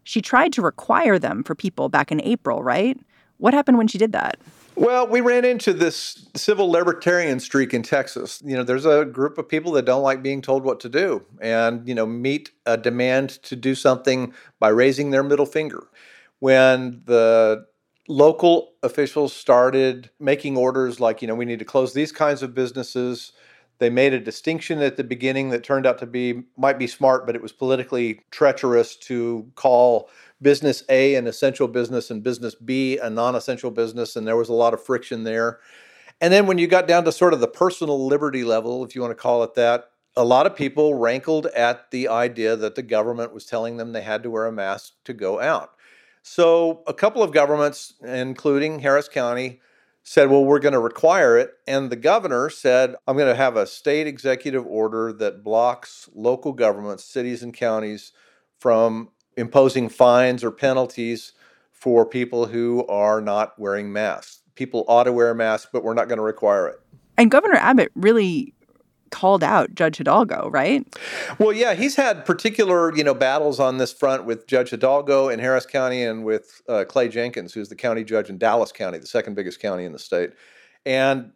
She 0.04 0.20
tried 0.20 0.52
to 0.54 0.62
require 0.62 1.18
them 1.18 1.42
for 1.42 1.54
people 1.54 1.88
back 1.88 2.12
in 2.12 2.20
April, 2.22 2.62
right? 2.62 2.98
What 3.38 3.54
happened 3.54 3.78
when 3.78 3.88
she 3.88 3.98
did 3.98 4.12
that? 4.12 4.38
Well, 4.78 5.06
we 5.08 5.22
ran 5.22 5.46
into 5.46 5.72
this 5.72 6.28
civil 6.36 6.70
libertarian 6.70 7.40
streak 7.40 7.72
in 7.72 7.82
Texas. 7.82 8.42
You 8.44 8.56
know, 8.56 8.62
there's 8.62 8.84
a 8.84 9.06
group 9.06 9.38
of 9.38 9.48
people 9.48 9.72
that 9.72 9.86
don't 9.86 10.02
like 10.02 10.22
being 10.22 10.42
told 10.42 10.64
what 10.64 10.80
to 10.80 10.90
do 10.90 11.24
and, 11.40 11.88
you 11.88 11.94
know, 11.94 12.04
meet 12.04 12.50
a 12.66 12.76
demand 12.76 13.30
to 13.44 13.56
do 13.56 13.74
something 13.74 14.34
by 14.60 14.68
raising 14.68 15.10
their 15.10 15.22
middle 15.22 15.46
finger. 15.46 15.88
When 16.40 17.00
the 17.06 17.64
local 18.06 18.74
officials 18.82 19.32
started 19.32 20.10
making 20.20 20.58
orders 20.58 21.00
like, 21.00 21.22
you 21.22 21.28
know, 21.28 21.34
we 21.34 21.46
need 21.46 21.58
to 21.60 21.64
close 21.64 21.94
these 21.94 22.12
kinds 22.12 22.42
of 22.42 22.54
businesses, 22.54 23.32
they 23.78 23.90
made 23.90 24.14
a 24.14 24.20
distinction 24.20 24.80
at 24.80 24.96
the 24.96 25.04
beginning 25.04 25.50
that 25.50 25.62
turned 25.62 25.86
out 25.86 25.98
to 25.98 26.06
be 26.06 26.44
might 26.56 26.78
be 26.78 26.86
smart, 26.86 27.26
but 27.26 27.34
it 27.34 27.42
was 27.42 27.52
politically 27.52 28.20
treacherous 28.30 28.96
to 28.96 29.50
call 29.54 30.08
business 30.40 30.82
A 30.88 31.14
an 31.14 31.26
essential 31.26 31.68
business 31.68 32.10
and 32.10 32.22
business 32.22 32.54
B 32.54 32.98
a 32.98 33.10
non 33.10 33.34
essential 33.34 33.70
business. 33.70 34.16
And 34.16 34.26
there 34.26 34.36
was 34.36 34.48
a 34.48 34.54
lot 34.54 34.74
of 34.74 34.82
friction 34.82 35.24
there. 35.24 35.60
And 36.20 36.32
then 36.32 36.46
when 36.46 36.58
you 36.58 36.66
got 36.66 36.88
down 36.88 37.04
to 37.04 37.12
sort 37.12 37.34
of 37.34 37.40
the 37.40 37.48
personal 37.48 38.06
liberty 38.06 38.44
level, 38.44 38.84
if 38.84 38.94
you 38.94 39.02
want 39.02 39.10
to 39.10 39.22
call 39.22 39.42
it 39.42 39.54
that, 39.54 39.90
a 40.16 40.24
lot 40.24 40.46
of 40.46 40.56
people 40.56 40.94
rankled 40.94 41.46
at 41.46 41.90
the 41.90 42.08
idea 42.08 42.56
that 42.56 42.74
the 42.74 42.82
government 42.82 43.34
was 43.34 43.44
telling 43.44 43.76
them 43.76 43.92
they 43.92 44.00
had 44.00 44.22
to 44.22 44.30
wear 44.30 44.46
a 44.46 44.52
mask 44.52 44.94
to 45.04 45.12
go 45.12 45.40
out. 45.40 45.72
So 46.22 46.82
a 46.86 46.94
couple 46.94 47.22
of 47.22 47.32
governments, 47.32 47.94
including 48.02 48.78
Harris 48.78 49.08
County, 49.08 49.60
said, 50.08 50.30
well, 50.30 50.44
we're 50.44 50.60
going 50.60 50.72
to 50.72 50.78
require 50.78 51.36
it. 51.36 51.50
And 51.66 51.90
the 51.90 51.96
governor 51.96 52.48
said, 52.48 52.94
I'm 53.08 53.16
going 53.16 53.28
to 53.28 53.34
have 53.34 53.56
a 53.56 53.66
state 53.66 54.06
executive 54.06 54.64
order 54.64 55.12
that 55.14 55.42
blocks 55.42 56.08
local 56.14 56.52
governments, 56.52 57.04
cities 57.04 57.42
and 57.42 57.52
counties, 57.52 58.12
from 58.60 59.08
imposing 59.36 59.88
fines 59.88 60.44
or 60.44 60.52
penalties 60.52 61.32
for 61.72 62.06
people 62.06 62.46
who 62.46 62.86
are 62.86 63.20
not 63.20 63.58
wearing 63.58 63.92
masks. 63.92 64.42
People 64.54 64.84
ought 64.86 65.04
to 65.04 65.12
wear 65.12 65.32
a 65.32 65.34
mask, 65.34 65.70
but 65.72 65.82
we're 65.82 65.92
not 65.92 66.08
going 66.08 66.18
to 66.18 66.22
require 66.22 66.68
it. 66.68 66.80
And 67.18 67.28
Governor 67.28 67.56
Abbott 67.56 67.90
really 67.96 68.54
called 69.10 69.42
out 69.42 69.74
Judge 69.74 69.96
Hidalgo, 69.98 70.50
right? 70.50 70.86
Well, 71.38 71.52
yeah, 71.52 71.74
he's 71.74 71.96
had 71.96 72.24
particular, 72.24 72.94
you 72.96 73.04
know, 73.04 73.14
battles 73.14 73.60
on 73.60 73.78
this 73.78 73.92
front 73.92 74.24
with 74.24 74.46
Judge 74.46 74.70
Hidalgo 74.70 75.28
in 75.28 75.38
Harris 75.38 75.66
County 75.66 76.02
and 76.02 76.24
with 76.24 76.62
uh, 76.68 76.84
Clay 76.88 77.08
Jenkins, 77.08 77.54
who's 77.54 77.68
the 77.68 77.76
county 77.76 78.04
judge 78.04 78.30
in 78.30 78.38
Dallas 78.38 78.72
County, 78.72 78.98
the 78.98 79.06
second 79.06 79.34
biggest 79.34 79.60
county 79.60 79.84
in 79.84 79.92
the 79.92 79.98
state. 79.98 80.30
And, 80.84 81.32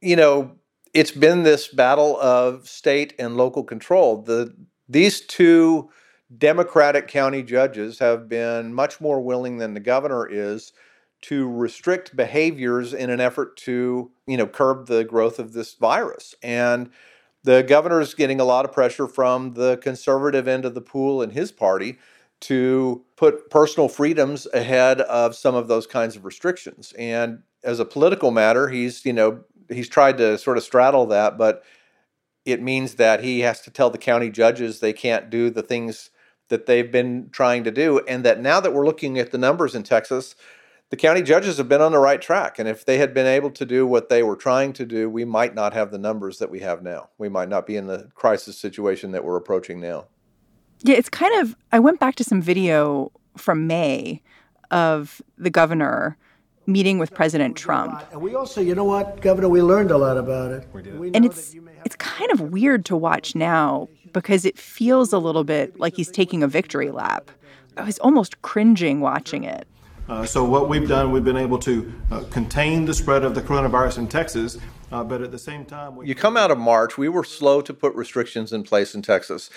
you 0.00 0.16
know, 0.16 0.52
it's 0.92 1.12
been 1.12 1.42
this 1.42 1.68
battle 1.68 2.20
of 2.20 2.68
state 2.68 3.14
and 3.18 3.36
local 3.36 3.64
control. 3.64 4.22
The 4.22 4.54
these 4.88 5.20
two 5.20 5.88
Democratic 6.36 7.06
county 7.06 7.42
judges 7.42 7.98
have 8.00 8.28
been 8.28 8.74
much 8.74 9.00
more 9.00 9.20
willing 9.20 9.58
than 9.58 9.74
the 9.74 9.80
governor 9.80 10.26
is 10.26 10.72
to 11.22 11.48
restrict 11.48 12.16
behaviors 12.16 12.94
in 12.94 13.10
an 13.10 13.20
effort 13.20 13.56
to, 13.56 14.10
you 14.26 14.36
know, 14.36 14.46
curb 14.46 14.86
the 14.86 15.04
growth 15.04 15.38
of 15.38 15.52
this 15.52 15.74
virus. 15.74 16.34
And 16.42 16.90
the 17.42 17.62
governor 17.62 18.00
is 18.00 18.14
getting 18.14 18.40
a 18.40 18.44
lot 18.44 18.64
of 18.64 18.72
pressure 18.72 19.06
from 19.06 19.54
the 19.54 19.78
conservative 19.78 20.46
end 20.46 20.64
of 20.64 20.74
the 20.74 20.80
pool 20.80 21.22
in 21.22 21.30
his 21.30 21.52
party 21.52 21.98
to 22.40 23.04
put 23.16 23.50
personal 23.50 23.88
freedoms 23.88 24.46
ahead 24.52 25.00
of 25.02 25.34
some 25.34 25.54
of 25.54 25.68
those 25.68 25.86
kinds 25.86 26.16
of 26.16 26.24
restrictions. 26.24 26.92
And 26.98 27.42
as 27.62 27.80
a 27.80 27.84
political 27.84 28.30
matter, 28.30 28.68
he's, 28.68 29.04
you 29.04 29.12
know, 29.12 29.44
he's 29.68 29.88
tried 29.88 30.18
to 30.18 30.38
sort 30.38 30.56
of 30.56 30.62
straddle 30.62 31.06
that, 31.06 31.36
but 31.36 31.62
it 32.44 32.62
means 32.62 32.94
that 32.94 33.22
he 33.22 33.40
has 33.40 33.60
to 33.62 33.70
tell 33.70 33.90
the 33.90 33.98
county 33.98 34.30
judges 34.30 34.80
they 34.80 34.92
can't 34.92 35.30
do 35.30 35.50
the 35.50 35.62
things 35.62 36.10
that 36.48 36.66
they've 36.66 36.90
been 36.90 37.28
trying 37.30 37.64
to 37.64 37.70
do 37.70 38.00
and 38.08 38.24
that 38.24 38.40
now 38.40 38.60
that 38.60 38.72
we're 38.72 38.86
looking 38.86 39.18
at 39.18 39.30
the 39.30 39.38
numbers 39.38 39.74
in 39.74 39.82
Texas, 39.82 40.34
the 40.90 40.96
county 40.96 41.22
judges 41.22 41.56
have 41.56 41.68
been 41.68 41.80
on 41.80 41.92
the 41.92 41.98
right 41.98 42.20
track. 42.20 42.58
And 42.58 42.68
if 42.68 42.84
they 42.84 42.98
had 42.98 43.14
been 43.14 43.26
able 43.26 43.50
to 43.52 43.64
do 43.64 43.86
what 43.86 44.08
they 44.08 44.22
were 44.22 44.36
trying 44.36 44.72
to 44.74 44.84
do, 44.84 45.08
we 45.08 45.24
might 45.24 45.54
not 45.54 45.72
have 45.72 45.92
the 45.92 45.98
numbers 45.98 46.38
that 46.38 46.50
we 46.50 46.60
have 46.60 46.82
now. 46.82 47.08
We 47.16 47.28
might 47.28 47.48
not 47.48 47.66
be 47.66 47.76
in 47.76 47.86
the 47.86 48.10
crisis 48.14 48.58
situation 48.58 49.12
that 49.12 49.24
we're 49.24 49.36
approaching 49.36 49.80
now. 49.80 50.06
Yeah, 50.82 50.96
it's 50.96 51.08
kind 51.08 51.40
of, 51.40 51.56
I 51.72 51.78
went 51.78 52.00
back 52.00 52.16
to 52.16 52.24
some 52.24 52.42
video 52.42 53.12
from 53.36 53.66
May 53.66 54.20
of 54.70 55.22
the 55.38 55.50
governor 55.50 56.16
meeting 56.66 56.98
with 56.98 57.14
President 57.14 57.56
Trump. 57.56 58.02
And 58.12 58.20
we 58.20 58.34
also, 58.34 58.60
you 58.60 58.74
know 58.74 58.84
what, 58.84 59.20
Governor, 59.20 59.48
we 59.48 59.62
learned 59.62 59.90
a 59.90 59.98
lot 59.98 60.16
about 60.16 60.50
it. 60.50 60.66
We 60.72 60.82
did, 60.82 61.16
And 61.16 61.24
it's 61.24 61.54
it's 61.84 61.96
kind 61.96 62.30
of 62.32 62.40
weird 62.40 62.84
to 62.86 62.96
watch 62.96 63.34
now 63.34 63.88
because 64.12 64.44
it 64.44 64.58
feels 64.58 65.12
a 65.12 65.18
little 65.18 65.44
bit 65.44 65.78
like 65.78 65.94
he's 65.94 66.10
taking 66.10 66.42
a 66.42 66.48
victory 66.48 66.90
lap. 66.90 67.30
I 67.76 67.84
was 67.84 67.98
almost 68.00 68.42
cringing 68.42 69.00
watching 69.00 69.44
it. 69.44 69.66
Uh, 70.10 70.26
so 70.26 70.42
what 70.42 70.68
we've 70.68 70.88
done, 70.88 71.12
we've 71.12 71.22
been 71.22 71.36
able 71.36 71.56
to 71.56 71.92
uh, 72.10 72.24
contain 72.32 72.84
the 72.84 72.92
spread 72.92 73.22
of 73.22 73.32
the 73.32 73.40
coronavirus 73.40 73.98
in 73.98 74.08
Texas, 74.08 74.58
uh, 74.90 75.04
but 75.04 75.22
at 75.22 75.30
the 75.30 75.38
same 75.38 75.64
time, 75.64 75.96
you 76.02 76.16
come 76.16 76.36
out 76.36 76.50
of 76.50 76.58
March. 76.58 76.98
We 76.98 77.08
were 77.08 77.22
slow 77.22 77.60
to 77.60 77.72
put 77.72 77.94
restrictions 77.94 78.52
in 78.52 78.64
place 78.64 78.92
in 78.92 79.02
Texas, 79.02 79.50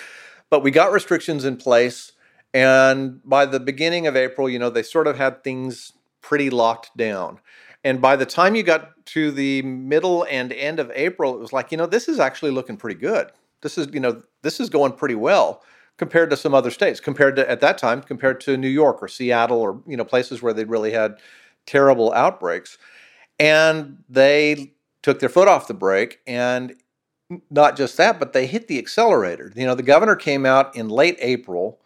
but 0.52 0.62
we 0.62 0.70
got 0.70 0.92
restrictions 0.92 1.44
in 1.44 1.58
place, 1.58 2.12
and 2.54 3.20
by 3.28 3.48
the 3.48 3.60
beginning 3.60 4.06
of 4.06 4.16
April, 4.16 4.48
you 4.48 4.60
know, 4.60 4.70
they 4.70 4.84
sort 4.84 5.08
of 5.08 5.18
had 5.18 5.44
things 5.44 5.94
pretty 6.22 6.52
locked 6.52 6.96
down. 6.96 7.40
And 7.84 8.00
by 8.00 8.16
the 8.16 8.28
time 8.28 8.54
you 8.54 8.62
got 8.62 9.04
to 9.08 9.32
the 9.32 9.64
middle 9.64 10.24
and 10.30 10.54
end 10.54 10.80
of 10.80 10.92
April, 10.94 11.34
it 11.34 11.40
was 11.40 11.52
like, 11.52 11.72
you 11.72 11.80
know, 11.80 11.88
this 11.88 12.08
is 12.08 12.20
actually 12.20 12.52
looking 12.52 12.78
pretty 12.78 13.00
good. 13.00 13.32
This 13.62 13.80
is, 13.80 13.88
you 13.92 14.00
know, 14.00 14.22
this 14.44 14.60
is 14.60 14.70
going 14.70 14.92
pretty 14.92 15.16
well 15.16 15.64
compared 15.98 16.30
to 16.30 16.38
some 16.38 16.54
other 16.54 16.72
states, 16.72 17.00
compared 17.00 17.36
to 17.36 17.50
at 17.50 17.62
that 17.62 17.78
time, 17.78 18.02
compared 18.02 18.42
to 18.42 18.58
New 18.58 18.68
York 18.68 19.02
or 19.02 19.08
Seattle 19.08 19.60
or 19.60 19.82
you 19.88 19.98
know 19.98 20.06
places 20.06 20.42
where 20.42 20.54
they 20.54 20.66
really 20.66 20.92
had 20.92 21.20
terrible 21.66 22.12
outbreaks, 22.14 22.78
and 23.40 24.04
they 24.10 24.74
took 25.02 25.20
their 25.20 25.30
foot 25.30 25.48
off 25.48 25.68
the 25.68 25.74
brake 25.74 26.20
and 26.26 26.76
not 27.50 27.76
just 27.76 27.98
that, 27.98 28.20
but 28.20 28.34
they 28.34 28.46
hit 28.46 28.68
the 28.68 28.80
accelerator. 28.80 29.52
You 29.56 29.66
know, 29.66 29.76
the 29.76 29.84
governor 29.84 30.16
came 30.16 30.46
out 30.46 30.76
in 30.76 30.90
late 30.90 31.18
April, 31.20 31.80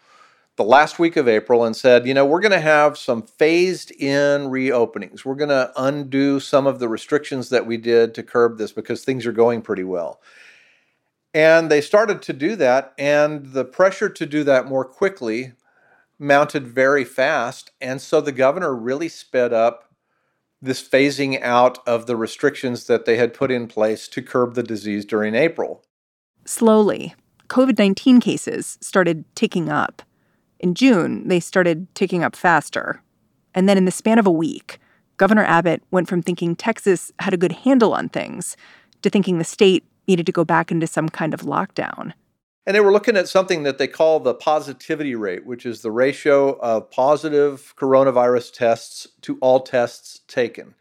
the 0.56 0.64
last 0.64 1.00
week 1.00 1.16
of 1.16 1.28
April, 1.28 1.64
and 1.64 1.76
said, 1.76 2.08
you 2.08 2.14
know, 2.14 2.26
we're 2.26 2.42
going 2.42 2.52
to 2.52 2.60
have 2.60 2.98
some 2.98 3.22
phased 3.22 3.92
in 3.92 4.50
reopenings. 4.50 5.26
We're 5.26 5.36
going 5.36 5.50
to 5.50 5.72
undo 5.78 6.40
some 6.40 6.68
of 6.68 6.80
the 6.80 6.90
restrictions 6.90 7.50
that 7.50 7.66
we 7.66 7.78
did 7.78 8.14
to 8.16 8.24
curb 8.24 8.58
this 8.58 8.72
because 8.72 9.04
things 9.04 9.26
are 9.26 9.32
going 9.32 9.62
pretty 9.62 9.84
well. 9.84 10.22
And 11.38 11.70
they 11.70 11.82
started 11.82 12.24
to 12.24 12.34
do 12.34 12.56
that, 12.56 12.96
and 12.98 13.54
the 13.54 13.64
pressure 13.64 14.10
to 14.10 14.26
do 14.26 14.44
that 14.46 14.66
more 14.66 14.84
quickly 14.84 15.54
mounted 16.18 16.68
very 16.68 17.04
fast. 17.04 17.70
And 17.80 18.02
so 18.02 18.20
the 18.20 18.32
governor 18.32 18.74
really 18.74 19.08
sped 19.08 19.54
up 19.54 19.94
this 20.64 20.82
phasing 20.82 21.40
out 21.44 21.78
of 21.88 22.08
the 22.08 22.16
restrictions 22.16 22.88
that 22.88 23.06
they 23.06 23.18
had 23.18 23.36
put 23.36 23.52
in 23.52 23.68
place 23.68 24.08
to 24.08 24.24
curb 24.24 24.56
the 24.56 24.64
disease 24.64 25.06
during 25.06 25.36
April. 25.36 25.86
Slowly, 26.46 27.14
COVID 27.50 27.78
19 27.78 28.20
cases 28.20 28.80
started 28.82 29.24
ticking 29.36 29.70
up. 29.70 30.02
In 30.58 30.74
June, 30.74 31.28
they 31.28 31.40
started 31.40 31.94
ticking 31.94 32.24
up 32.24 32.36
faster. 32.36 33.04
And 33.54 33.70
then 33.70 33.78
in 33.78 33.86
the 33.86 33.92
span 33.92 34.18
of 34.18 34.26
a 34.26 34.32
week, 34.32 34.80
Governor 35.18 35.44
Abbott 35.44 35.84
went 35.92 36.08
from 36.08 36.24
thinking 36.24 36.56
Texas 36.56 37.12
had 37.20 37.36
a 37.36 37.38
good 37.38 37.52
handle 37.52 37.94
on 37.94 38.10
things 38.10 38.58
to 39.04 39.12
thinking 39.12 39.38
the 39.38 39.44
state 39.44 39.84
needed 40.08 40.26
to 40.26 40.32
go 40.32 40.46
back 40.46 40.72
into 40.72 40.88
some 40.88 41.10
kind 41.10 41.34
of 41.34 41.42
lockdown. 41.42 42.14
And 42.66 42.76
they 42.76 42.82
were 42.82 42.92
looking 42.92 43.16
at 43.16 43.30
something 43.30 43.64
that 43.64 43.78
they 43.78 43.88
call 43.88 44.20
the 44.20 44.34
positivity 44.34 45.16
rate, 45.16 45.46
which 45.46 45.66
is 45.66 45.82
the 45.82 45.92
ratio 45.92 46.60
of 46.60 46.92
positive 46.92 47.74
coronavirus 47.78 48.54
tests 48.54 49.08
to 49.22 49.38
all 49.40 49.62
tests 49.62 50.20
taken. 50.28 50.76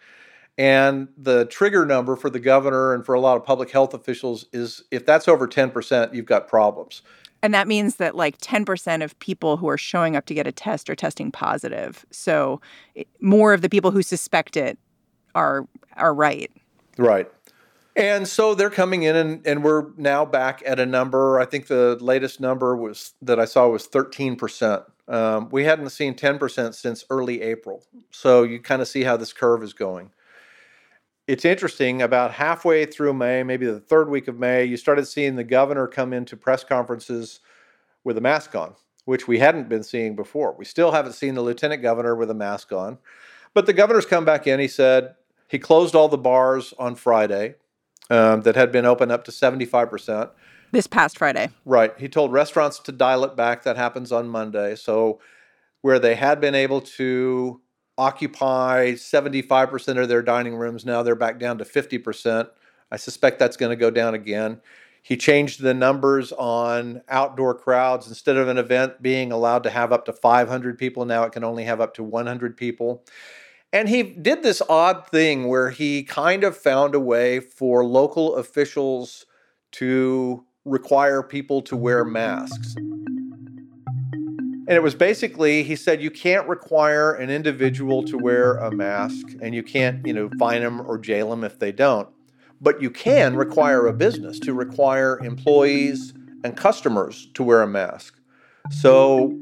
And 0.59 1.09
the 1.17 1.45
trigger 1.45 1.87
number 1.87 2.17
for 2.17 2.29
the 2.29 2.41
governor 2.41 2.93
and 2.93 3.05
for 3.05 3.15
a 3.15 3.21
lot 3.21 3.37
of 3.37 3.45
public 3.45 3.71
health 3.71 3.95
officials 3.95 4.47
is 4.53 4.83
if 4.91 5.07
that's 5.07 5.29
over 5.29 5.47
10%, 5.47 6.13
you've 6.13 6.27
got 6.27 6.49
problems. 6.49 7.03
And 7.43 7.55
that 7.55 7.69
means 7.69 7.97
that 7.97 8.17
like 8.17 8.39
10% 8.39 9.05
of 9.05 9.17
people 9.21 9.57
who 9.59 9.69
are 9.69 9.79
showing 9.79 10.17
up 10.17 10.27
to 10.27 10.35
get 10.35 10.47
a 10.47 10.53
test 10.53 10.91
are 10.91 10.97
testing 10.97 11.31
positive. 11.31 12.05
So 12.11 12.61
more 13.21 13.53
of 13.53 13.61
the 13.61 13.69
people 13.69 13.91
who 13.91 14.03
suspect 14.03 14.57
it 14.57 14.79
are 15.35 15.69
are 15.97 16.15
right. 16.15 16.51
Right. 16.99 17.31
And 17.97 18.29
so 18.29 18.55
they're 18.55 18.69
coming 18.69 19.05
in, 19.05 19.17
and, 19.17 19.47
and 19.47 19.65
we're 19.65 19.87
now 19.97 20.27
back 20.27 20.63
at 20.67 20.79
a 20.79 20.85
number. 20.85 21.41
I 21.41 21.47
think 21.47 21.67
the 21.67 21.97
latest 21.99 22.41
number 22.41 22.77
was 22.77 23.15
that 23.23 23.41
I 23.41 23.47
saw 23.47 23.69
was 23.69 23.89
13%. 23.89 24.85
Um, 25.09 25.49
we 25.51 25.65
hadn't 25.65 25.89
seen 25.91 26.15
10% 26.15 26.75
since 26.75 27.05
early 27.09 27.41
April. 27.41 27.83
So 28.11 28.43
you 28.43 28.61
kind 28.61 28.83
of 28.83 28.89
see 28.89 29.05
how 29.05 29.17
this 29.17 29.33
curve 29.33 29.63
is 29.63 29.73
going. 29.73 30.11
It's 31.27 31.47
interesting, 31.47 32.03
about 32.03 32.33
halfway 32.33 32.85
through 32.85 33.15
May, 33.15 33.43
maybe 33.43 33.65
the 33.65 33.81
third 33.81 34.11
week 34.11 34.29
of 34.29 34.39
May, 34.39 34.65
you 34.65 34.77
started 34.77 35.07
seeing 35.07 35.35
the 35.35 35.43
governor 35.43 35.87
come 35.87 36.13
into 36.13 36.37
press 36.37 36.65
conferences 36.65 37.41
with 38.05 38.19
a 38.19 38.21
mask 38.21 38.55
on, 38.55 38.75
which 39.07 39.27
we 39.27 39.39
hadn't 39.39 39.71
been 39.71 39.83
seeing 39.83 40.15
before. 40.15 40.55
We 40.57 40.67
still 40.67 40.93
haven't 40.93 41.15
seen 41.15 41.35
the 41.35 41.43
lieutenant 41.43 41.83
governor 41.83 42.15
with 42.15 42.31
a 42.31 42.35
mask 42.35 42.73
on. 42.73 42.99
But 43.55 43.65
the 43.65 43.73
governor's 43.73 44.07
come 44.07 44.27
back 44.27 44.47
in. 44.47 44.61
He 44.61 44.69
said 44.69 45.15
he 45.49 45.59
closed 45.59 45.95
all 45.95 46.09
the 46.09 46.19
bars 46.19 46.75
on 46.79 46.95
Friday 46.95 47.55
um, 48.11 48.43
that 48.43 48.57
had 48.57 48.73
been 48.73 48.87
open 48.87 49.11
up 49.11 49.25
to 49.25 49.31
75%. 49.31 50.31
This 50.73 50.87
past 50.87 51.19
Friday. 51.19 51.49
Right. 51.65 51.93
He 51.99 52.09
told 52.09 52.33
restaurants 52.33 52.79
to 52.81 52.93
dial 52.93 53.25
it 53.25 53.37
back. 53.37 53.63
That 53.63 53.77
happens 53.77 54.13
on 54.13 54.29
Monday. 54.29 54.75
So, 54.77 55.21
where 55.83 55.99
they 55.99 56.17
had 56.17 56.41
been 56.41 56.55
able 56.55 56.81
to 56.81 57.61
occupy 57.97 58.93
75% 58.93 60.03
of 60.03 60.09
their 60.09 60.23
dining 60.23 60.57
rooms, 60.57 60.85
now 60.85 61.03
they're 61.03 61.15
back 61.15 61.39
down 61.39 61.59
to 61.59 61.65
50%. 61.65 62.49
I 62.91 62.97
suspect 62.97 63.39
that's 63.39 63.57
going 63.57 63.71
to 63.71 63.77
go 63.77 63.91
down 63.91 64.15
again. 64.15 64.61
He 65.03 65.17
changed 65.17 65.61
the 65.61 65.73
numbers 65.73 66.33
on 66.33 67.03
outdoor 67.09 67.55
crowds. 67.55 68.09
Instead 68.09 68.37
of 68.37 68.49
an 68.49 68.59
event 68.59 69.01
being 69.01 69.31
allowed 69.31 69.63
to 69.63 69.71
have 69.71 69.93
up 69.93 70.05
to 70.07 70.13
500 70.13 70.77
people, 70.79 71.05
now 71.05 71.23
it 71.23 71.31
can 71.31 71.45
only 71.45 71.63
have 71.63 71.81
up 71.81 71.95
to 71.95 72.03
100 72.03 72.57
people. 72.57 73.05
And 73.73 73.89
he 73.89 74.03
did 74.03 74.43
this 74.43 74.63
odd 74.69 75.07
thing 75.09 75.49
where 75.49 75.71
he 75.71 76.03
kind 76.03 76.45
of 76.45 76.57
found 76.57 76.95
a 76.95 77.01
way 77.01 77.41
for 77.41 77.85
local 77.85 78.37
officials 78.37 79.27
to 79.73 80.45
require 80.65 81.23
people 81.23 81.63
to 81.63 81.77
wear 81.77 82.05
masks. 82.05 82.75
And 84.69 84.75
it 84.75 84.83
was 84.83 84.97
basically, 84.97 85.63
he 85.63 85.77
said, 85.77 86.03
you 86.03 86.11
can't 86.11 86.49
require 86.49 87.13
an 87.13 87.31
individual 87.31 88.03
to 88.05 88.19
wear 88.19 88.57
a 88.57 88.71
mask 88.73 89.27
and 89.41 89.55
you 89.55 89.63
can't, 89.63 90.05
you 90.05 90.13
know, 90.13 90.29
fine 90.39 90.63
them 90.63 90.81
or 90.81 90.99
jail 90.99 91.31
them 91.31 91.45
if 91.45 91.59
they 91.59 91.71
don't. 91.71 92.09
But 92.61 92.83
you 92.83 92.91
can 92.91 93.37
require 93.37 93.87
a 93.87 93.93
business 93.93 94.41
to 94.41 94.55
require 94.55 95.19
employees 95.23 96.15
and 96.43 96.57
customers 96.57 97.29
to 97.35 97.45
wear 97.45 97.63
a 97.63 97.67
mask. 97.67 98.19
So 98.71 99.39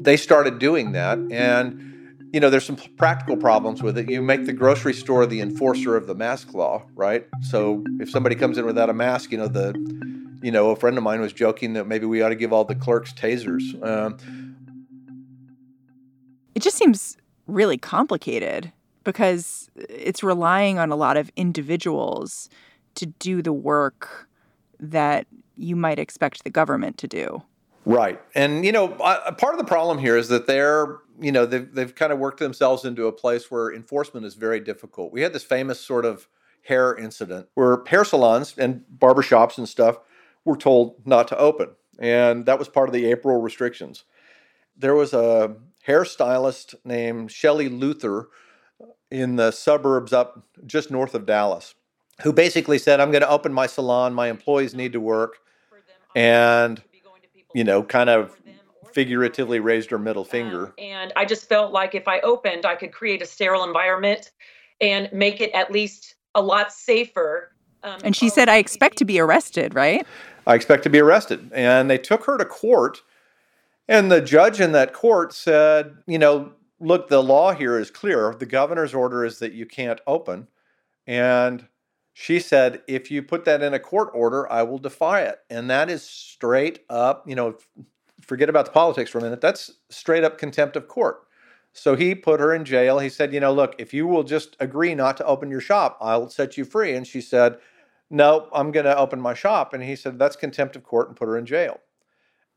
they 0.00 0.16
started 0.16 0.58
doing 0.58 0.92
that. 0.92 1.18
And 1.30 1.93
you 2.34 2.40
know, 2.40 2.50
there's 2.50 2.66
some 2.66 2.74
practical 2.96 3.36
problems 3.36 3.80
with 3.80 3.96
it. 3.96 4.10
You 4.10 4.20
make 4.20 4.44
the 4.44 4.52
grocery 4.52 4.92
store 4.92 5.24
the 5.24 5.40
enforcer 5.40 5.96
of 5.96 6.08
the 6.08 6.16
mask 6.16 6.52
law, 6.52 6.84
right? 6.96 7.28
So 7.42 7.84
if 8.00 8.10
somebody 8.10 8.34
comes 8.34 8.58
in 8.58 8.66
without 8.66 8.90
a 8.90 8.92
mask, 8.92 9.30
you 9.30 9.38
know, 9.38 9.46
the, 9.46 9.72
you 10.42 10.50
know, 10.50 10.70
a 10.70 10.76
friend 10.76 10.98
of 10.98 11.04
mine 11.04 11.20
was 11.20 11.32
joking 11.32 11.74
that 11.74 11.86
maybe 11.86 12.06
we 12.06 12.22
ought 12.22 12.30
to 12.30 12.34
give 12.34 12.52
all 12.52 12.64
the 12.64 12.74
clerks 12.74 13.12
tasers. 13.12 13.80
Um, 13.86 14.56
it 16.56 16.60
just 16.60 16.76
seems 16.76 17.16
really 17.46 17.78
complicated 17.78 18.72
because 19.04 19.70
it's 19.76 20.24
relying 20.24 20.76
on 20.76 20.90
a 20.90 20.96
lot 20.96 21.16
of 21.16 21.30
individuals 21.36 22.48
to 22.96 23.06
do 23.06 23.42
the 23.42 23.52
work 23.52 24.28
that 24.80 25.28
you 25.56 25.76
might 25.76 26.00
expect 26.00 26.42
the 26.42 26.50
government 26.50 26.98
to 26.98 27.06
do. 27.06 27.44
Right. 27.86 28.20
And, 28.34 28.64
you 28.64 28.72
know, 28.72 28.88
part 28.88 29.54
of 29.54 29.58
the 29.58 29.64
problem 29.64 29.98
here 29.98 30.16
is 30.16 30.28
that 30.30 30.48
they're 30.48 30.98
you 31.20 31.32
know 31.32 31.46
they've 31.46 31.72
they've 31.72 31.94
kind 31.94 32.12
of 32.12 32.18
worked 32.18 32.40
themselves 32.40 32.84
into 32.84 33.06
a 33.06 33.12
place 33.12 33.50
where 33.50 33.72
enforcement 33.72 34.26
is 34.26 34.34
very 34.34 34.60
difficult. 34.60 35.12
We 35.12 35.22
had 35.22 35.32
this 35.32 35.44
famous 35.44 35.80
sort 35.80 36.04
of 36.04 36.28
hair 36.62 36.94
incident 36.96 37.48
where 37.54 37.82
hair 37.86 38.04
salons 38.04 38.54
and 38.56 38.84
barbershops 38.98 39.58
and 39.58 39.68
stuff 39.68 39.98
were 40.44 40.56
told 40.56 41.06
not 41.06 41.28
to 41.28 41.38
open, 41.38 41.70
and 41.98 42.46
that 42.46 42.58
was 42.58 42.68
part 42.68 42.88
of 42.88 42.92
the 42.92 43.06
April 43.06 43.40
restrictions. 43.40 44.04
There 44.76 44.94
was 44.94 45.12
a 45.12 45.56
hairstylist 45.86 46.74
named 46.84 47.30
Shelley 47.30 47.68
Luther 47.68 48.28
in 49.10 49.36
the 49.36 49.50
suburbs 49.50 50.12
up 50.12 50.44
just 50.66 50.90
north 50.90 51.14
of 51.14 51.26
Dallas 51.26 51.74
who 52.22 52.32
basically 52.32 52.78
said, 52.78 53.00
"I'm 53.00 53.10
going 53.10 53.22
to 53.22 53.28
open 53.28 53.52
my 53.52 53.66
salon. 53.66 54.14
My 54.14 54.28
employees 54.28 54.74
need 54.74 54.92
to 54.92 55.00
work," 55.00 55.38
and 56.14 56.82
you 57.54 57.64
know, 57.64 57.82
kind 57.82 58.10
of 58.10 58.36
figuratively 58.94 59.58
raised 59.58 59.90
her 59.90 59.98
middle 59.98 60.24
finger. 60.24 60.66
Um, 60.66 60.72
and 60.78 61.12
I 61.16 61.24
just 61.24 61.48
felt 61.48 61.72
like 61.72 61.94
if 61.94 62.06
I 62.06 62.20
opened, 62.20 62.64
I 62.64 62.76
could 62.76 62.92
create 62.92 63.20
a 63.20 63.26
sterile 63.26 63.64
environment 63.64 64.30
and 64.80 65.10
make 65.12 65.40
it 65.40 65.50
at 65.52 65.72
least 65.72 66.14
a 66.34 66.40
lot 66.40 66.72
safer. 66.72 67.52
Um, 67.82 68.00
and 68.04 68.16
she 68.16 68.28
said, 68.28 68.48
I 68.48 68.56
expect 68.56 68.96
to 68.98 69.04
be 69.04 69.18
arrested, 69.18 69.74
right? 69.74 70.06
I 70.46 70.54
expect 70.54 70.84
to 70.84 70.90
be 70.90 71.00
arrested. 71.00 71.50
And 71.52 71.90
they 71.90 71.98
took 71.98 72.24
her 72.24 72.38
to 72.38 72.44
court. 72.44 73.02
And 73.88 74.10
the 74.10 74.20
judge 74.20 74.60
in 74.60 74.72
that 74.72 74.92
court 74.92 75.34
said, 75.34 75.96
you 76.06 76.18
know, 76.18 76.52
look, 76.80 77.08
the 77.08 77.22
law 77.22 77.52
here 77.52 77.78
is 77.78 77.90
clear. 77.90 78.34
The 78.38 78.46
governor's 78.46 78.94
order 78.94 79.24
is 79.24 79.40
that 79.40 79.52
you 79.52 79.66
can't 79.66 80.00
open. 80.06 80.48
And 81.06 81.66
she 82.12 82.38
said, 82.38 82.82
if 82.86 83.10
you 83.10 83.22
put 83.22 83.44
that 83.44 83.62
in 83.62 83.74
a 83.74 83.80
court 83.80 84.10
order, 84.14 84.50
I 84.50 84.62
will 84.62 84.78
defy 84.78 85.22
it. 85.22 85.40
And 85.50 85.68
that 85.68 85.90
is 85.90 86.02
straight 86.02 86.84
up, 86.88 87.28
you 87.28 87.34
know, 87.34 87.56
forget 88.24 88.48
about 88.48 88.66
the 88.66 88.72
politics 88.72 89.10
for 89.10 89.18
a 89.18 89.22
minute. 89.22 89.40
That's 89.40 89.72
straight 89.90 90.24
up 90.24 90.38
contempt 90.38 90.76
of 90.76 90.88
court. 90.88 91.24
So 91.72 91.96
he 91.96 92.14
put 92.14 92.38
her 92.40 92.54
in 92.54 92.64
jail. 92.64 93.00
He 93.00 93.08
said, 93.08 93.34
You 93.34 93.40
know, 93.40 93.52
look, 93.52 93.74
if 93.78 93.92
you 93.92 94.06
will 94.06 94.22
just 94.22 94.56
agree 94.60 94.94
not 94.94 95.16
to 95.18 95.26
open 95.26 95.50
your 95.50 95.60
shop, 95.60 95.98
I'll 96.00 96.30
set 96.30 96.56
you 96.56 96.64
free. 96.64 96.94
And 96.94 97.06
she 97.06 97.20
said, 97.20 97.58
No, 98.08 98.48
I'm 98.52 98.70
going 98.70 98.86
to 98.86 98.96
open 98.96 99.20
my 99.20 99.34
shop. 99.34 99.74
And 99.74 99.82
he 99.82 99.96
said, 99.96 100.18
That's 100.18 100.36
contempt 100.36 100.76
of 100.76 100.84
court 100.84 101.08
and 101.08 101.16
put 101.16 101.26
her 101.26 101.36
in 101.36 101.44
jail. 101.44 101.80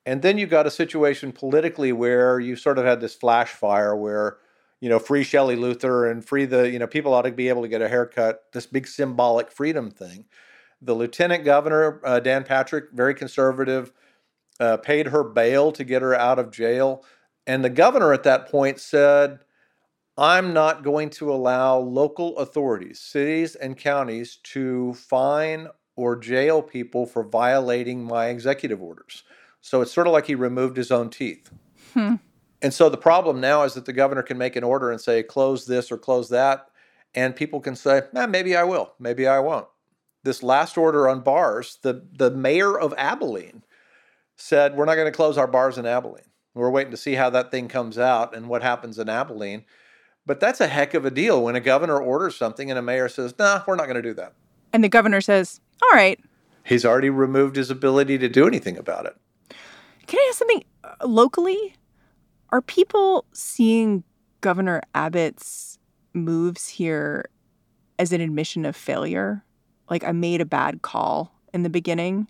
And 0.05 0.21
then 0.21 0.37
you 0.37 0.45
got 0.45 0.67
a 0.67 0.71
situation 0.71 1.33
politically 1.33 1.91
where 1.91 2.39
you 2.39 2.55
sort 2.55 2.77
of 2.77 2.85
had 2.85 3.01
this 3.01 3.15
flash 3.15 3.49
fire 3.49 3.95
where, 3.95 4.37
you 4.79 4.87
know, 4.87 4.99
free 4.99 5.23
Shelley 5.23 5.57
Luther 5.57 6.09
and 6.09 6.23
free 6.23 6.45
the, 6.45 6.69
you 6.69 6.79
know, 6.79 6.87
people 6.87 7.13
ought 7.13 7.23
to 7.23 7.31
be 7.31 7.49
able 7.49 7.63
to 7.63 7.67
get 7.67 7.81
a 7.81 7.89
haircut, 7.89 8.43
this 8.53 8.67
big 8.67 8.87
symbolic 8.87 9.51
freedom 9.51 9.89
thing. 9.89 10.25
The 10.79 10.93
lieutenant 10.93 11.43
governor, 11.43 11.99
uh, 12.05 12.19
Dan 12.19 12.43
Patrick, 12.43 12.91
very 12.93 13.15
conservative, 13.15 13.91
uh, 14.59 14.77
paid 14.77 15.07
her 15.07 15.23
bail 15.23 15.71
to 15.71 15.83
get 15.83 16.01
her 16.01 16.15
out 16.15 16.39
of 16.39 16.51
jail. 16.51 17.03
And 17.45 17.63
the 17.63 17.69
governor 17.69 18.13
at 18.13 18.23
that 18.23 18.49
point 18.49 18.79
said, 18.79 19.39
I'm 20.17 20.51
not 20.53 20.83
going 20.83 21.11
to 21.11 21.31
allow 21.31 21.77
local 21.77 22.37
authorities, 22.37 22.99
cities 22.99 23.55
and 23.55 23.77
counties, 23.77 24.37
to 24.43 24.93
fine 24.95 25.67
or 25.95 26.15
jail 26.15 26.61
people 26.61 27.05
for 27.05 27.23
violating 27.23 28.03
my 28.03 28.27
executive 28.27 28.81
orders. 28.81 29.23
So 29.61 29.81
it's 29.81 29.93
sort 29.93 30.07
of 30.07 30.13
like 30.13 30.25
he 30.25 30.35
removed 30.35 30.77
his 30.77 30.91
own 30.91 31.09
teeth. 31.09 31.51
Hmm. 31.93 32.15
And 32.61 32.73
so 32.73 32.89
the 32.89 32.97
problem 32.97 33.39
now 33.39 33.63
is 33.63 33.75
that 33.75 33.85
the 33.85 33.93
governor 33.93 34.23
can 34.23 34.37
make 34.37 34.55
an 34.55 34.63
order 34.63 34.91
and 34.91 34.99
say, 34.99 35.21
close 35.21 35.65
this 35.65 35.91
or 35.91 35.97
close 35.97 36.29
that. 36.29 36.67
And 37.13 37.35
people 37.35 37.59
can 37.59 37.75
say, 37.75 38.01
eh, 38.15 38.25
maybe 38.25 38.55
I 38.55 38.63
will, 38.63 38.93
maybe 38.99 39.27
I 39.27 39.39
won't. 39.39 39.67
This 40.23 40.43
last 40.43 40.77
order 40.77 41.07
on 41.07 41.21
bars, 41.21 41.77
the, 41.83 42.05
the 42.11 42.31
mayor 42.31 42.77
of 42.77 42.93
Abilene 42.97 43.63
said, 44.37 44.75
We're 44.75 44.85
not 44.85 44.95
going 44.95 45.11
to 45.11 45.15
close 45.15 45.37
our 45.37 45.47
bars 45.47 45.77
in 45.77 45.85
Abilene. 45.85 46.23
We're 46.53 46.69
waiting 46.69 46.91
to 46.91 46.97
see 46.97 47.13
how 47.13 47.29
that 47.31 47.51
thing 47.51 47.67
comes 47.67 47.97
out 47.97 48.35
and 48.35 48.47
what 48.47 48.63
happens 48.63 48.97
in 48.97 49.09
Abilene. 49.09 49.65
But 50.25 50.39
that's 50.39 50.59
a 50.59 50.67
heck 50.67 50.93
of 50.93 51.05
a 51.05 51.11
deal 51.11 51.43
when 51.43 51.55
a 51.55 51.59
governor 51.59 51.99
orders 51.99 52.35
something 52.35 52.69
and 52.69 52.79
a 52.79 52.81
mayor 52.81 53.09
says, 53.09 53.33
Nah, 53.37 53.63
we're 53.67 53.75
not 53.75 53.85
going 53.85 53.95
to 53.95 54.01
do 54.01 54.13
that. 54.15 54.33
And 54.73 54.83
the 54.83 54.89
governor 54.89 55.21
says, 55.21 55.59
All 55.81 55.97
right. 55.97 56.19
He's 56.63 56.85
already 56.85 57.09
removed 57.09 57.55
his 57.55 57.69
ability 57.71 58.17
to 58.17 58.27
do 58.27 58.45
anything 58.47 58.77
about 58.77 59.05
it. 59.05 59.15
Can 60.05 60.19
I 60.19 60.27
ask 60.29 60.39
something 60.39 60.63
uh, 60.83 61.07
locally? 61.07 61.75
Are 62.49 62.61
people 62.61 63.25
seeing 63.33 64.03
Governor 64.41 64.81
Abbott's 64.93 65.79
moves 66.13 66.67
here 66.67 67.29
as 67.99 68.11
an 68.11 68.21
admission 68.21 68.65
of 68.65 68.75
failure? 68.75 69.43
Like, 69.89 70.03
I 70.03 70.11
made 70.11 70.41
a 70.41 70.45
bad 70.45 70.81
call 70.81 71.33
in 71.53 71.63
the 71.63 71.69
beginning? 71.69 72.27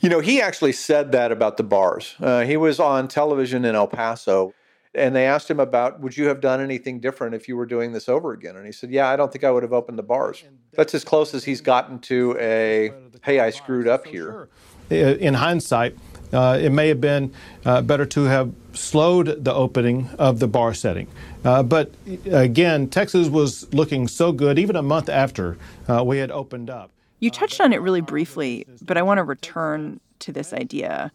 You 0.00 0.08
know, 0.08 0.20
he 0.20 0.40
actually 0.40 0.72
said 0.72 1.12
that 1.12 1.32
about 1.32 1.56
the 1.56 1.62
bars. 1.62 2.14
Uh, 2.20 2.42
he 2.42 2.56
was 2.56 2.78
on 2.78 3.08
television 3.08 3.64
in 3.64 3.74
El 3.74 3.86
Paso 3.86 4.52
and 4.94 5.14
they 5.14 5.26
asked 5.26 5.50
him 5.50 5.60
about 5.60 6.00
would 6.00 6.16
you 6.16 6.26
have 6.28 6.40
done 6.40 6.60
anything 6.60 7.00
different 7.00 7.34
if 7.34 7.48
you 7.48 7.56
were 7.56 7.66
doing 7.66 7.92
this 7.92 8.08
over 8.08 8.32
again 8.32 8.56
and 8.56 8.64
he 8.64 8.72
said 8.72 8.90
yeah 8.90 9.08
i 9.08 9.14
don't 9.14 9.30
think 9.30 9.44
i 9.44 9.50
would 9.50 9.62
have 9.62 9.72
opened 9.74 9.98
the 9.98 10.02
bars 10.02 10.42
that's 10.72 10.94
as 10.94 11.04
close 11.04 11.34
as 11.34 11.44
he's 11.44 11.60
gotten 11.60 11.98
to 11.98 12.34
a 12.40 12.90
hey 13.22 13.38
i 13.38 13.50
screwed 13.50 13.86
up 13.86 14.06
here 14.06 14.48
in 14.88 15.34
hindsight 15.34 15.94
uh, 16.32 16.58
it 16.60 16.70
may 16.70 16.88
have 16.88 17.00
been 17.00 17.32
uh, 17.64 17.82
better 17.82 18.06
to 18.06 18.24
have 18.24 18.52
slowed 18.72 19.44
the 19.44 19.54
opening 19.54 20.08
of 20.18 20.38
the 20.38 20.48
bar 20.48 20.74
setting. 20.74 21.06
Uh, 21.44 21.62
but 21.62 21.92
again, 22.26 22.88
Texas 22.88 23.28
was 23.28 23.72
looking 23.72 24.08
so 24.08 24.32
good 24.32 24.58
even 24.58 24.76
a 24.76 24.82
month 24.82 25.08
after 25.08 25.56
uh, 25.88 26.02
we 26.04 26.18
had 26.18 26.30
opened 26.30 26.68
up. 26.68 26.90
You 27.20 27.30
touched 27.30 27.60
on 27.60 27.72
it 27.72 27.80
really 27.80 28.00
briefly, 28.00 28.66
but 28.82 28.96
I 28.96 29.02
want 29.02 29.18
to 29.18 29.24
return 29.24 30.00
to 30.20 30.32
this 30.32 30.52
idea. 30.52 31.10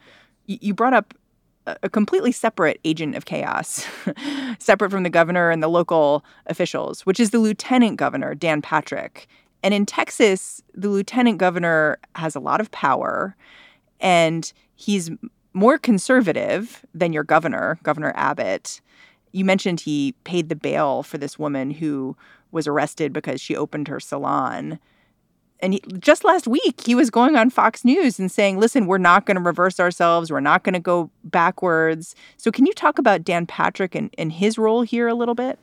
You 0.48 0.74
brought 0.74 0.94
up 0.94 1.14
a 1.68 1.90
completely 1.90 2.32
separate 2.32 2.80
agent 2.84 3.16
of 3.16 3.26
chaos, 3.26 3.86
separate 4.60 4.90
from 4.90 5.04
the 5.04 5.10
governor 5.10 5.52
and 5.52 5.62
the 5.62 5.68
local 5.68 6.26
officials, 6.48 7.06
which 7.06 7.20
is 7.20 7.30
the 7.30 7.40
lieutenant 7.40 7.98
governor, 7.98 8.34
Dan 8.34 8.62
Patrick. 8.62 9.28
And 9.64 9.74
in 9.74 9.86
Texas, 9.86 10.62
the 10.74 10.90
lieutenant 10.90 11.38
governor 11.38 12.00
has 12.16 12.36
a 12.36 12.40
lot 12.40 12.62
of 12.62 12.72
power 12.72 13.36
and 14.00 14.52
he's 14.76 15.12
more 15.54 15.78
conservative 15.78 16.84
than 16.94 17.14
your 17.14 17.24
governor, 17.24 17.78
Governor 17.84 18.14
Abbott. 18.16 18.82
You 19.32 19.46
mentioned 19.46 19.82
he 19.82 20.14
paid 20.24 20.50
the 20.50 20.56
bail 20.56 21.04
for 21.04 21.18
this 21.18 21.38
woman 21.38 21.70
who 21.70 22.16
was 22.52 22.68
arrested 22.68 23.14
because 23.14 23.40
she 23.40 23.56
opened 23.56 23.88
her 23.88 24.00
salon 24.00 24.80
and 25.62 25.74
he, 25.74 25.82
just 26.00 26.24
last 26.24 26.48
week 26.48 26.82
he 26.86 26.96
was 26.96 27.10
going 27.10 27.36
on 27.36 27.50
Fox 27.50 27.86
News 27.86 28.20
and 28.20 28.32
saying, 28.32 28.60
"Listen, 28.60 28.86
we're 28.86 28.98
not 28.98 29.26
going 29.26 29.36
to 29.36 29.42
reverse 29.42 29.80
ourselves. 29.80 30.32
We're 30.32 30.40
not 30.40 30.64
going 30.64 30.74
to 30.74 30.80
go 30.80 31.10
backwards." 31.24 32.16
So, 32.38 32.52
can 32.52 32.66
you 32.66 32.74
talk 32.74 32.98
about 32.98 33.24
Dan 33.24 33.46
Patrick 33.46 33.96
and, 33.96 34.14
and 34.18 34.32
his 34.32 34.58
role 34.58 34.82
here 34.82 35.08
a 35.08 35.14
little 35.14 35.36
bit? 35.36 35.60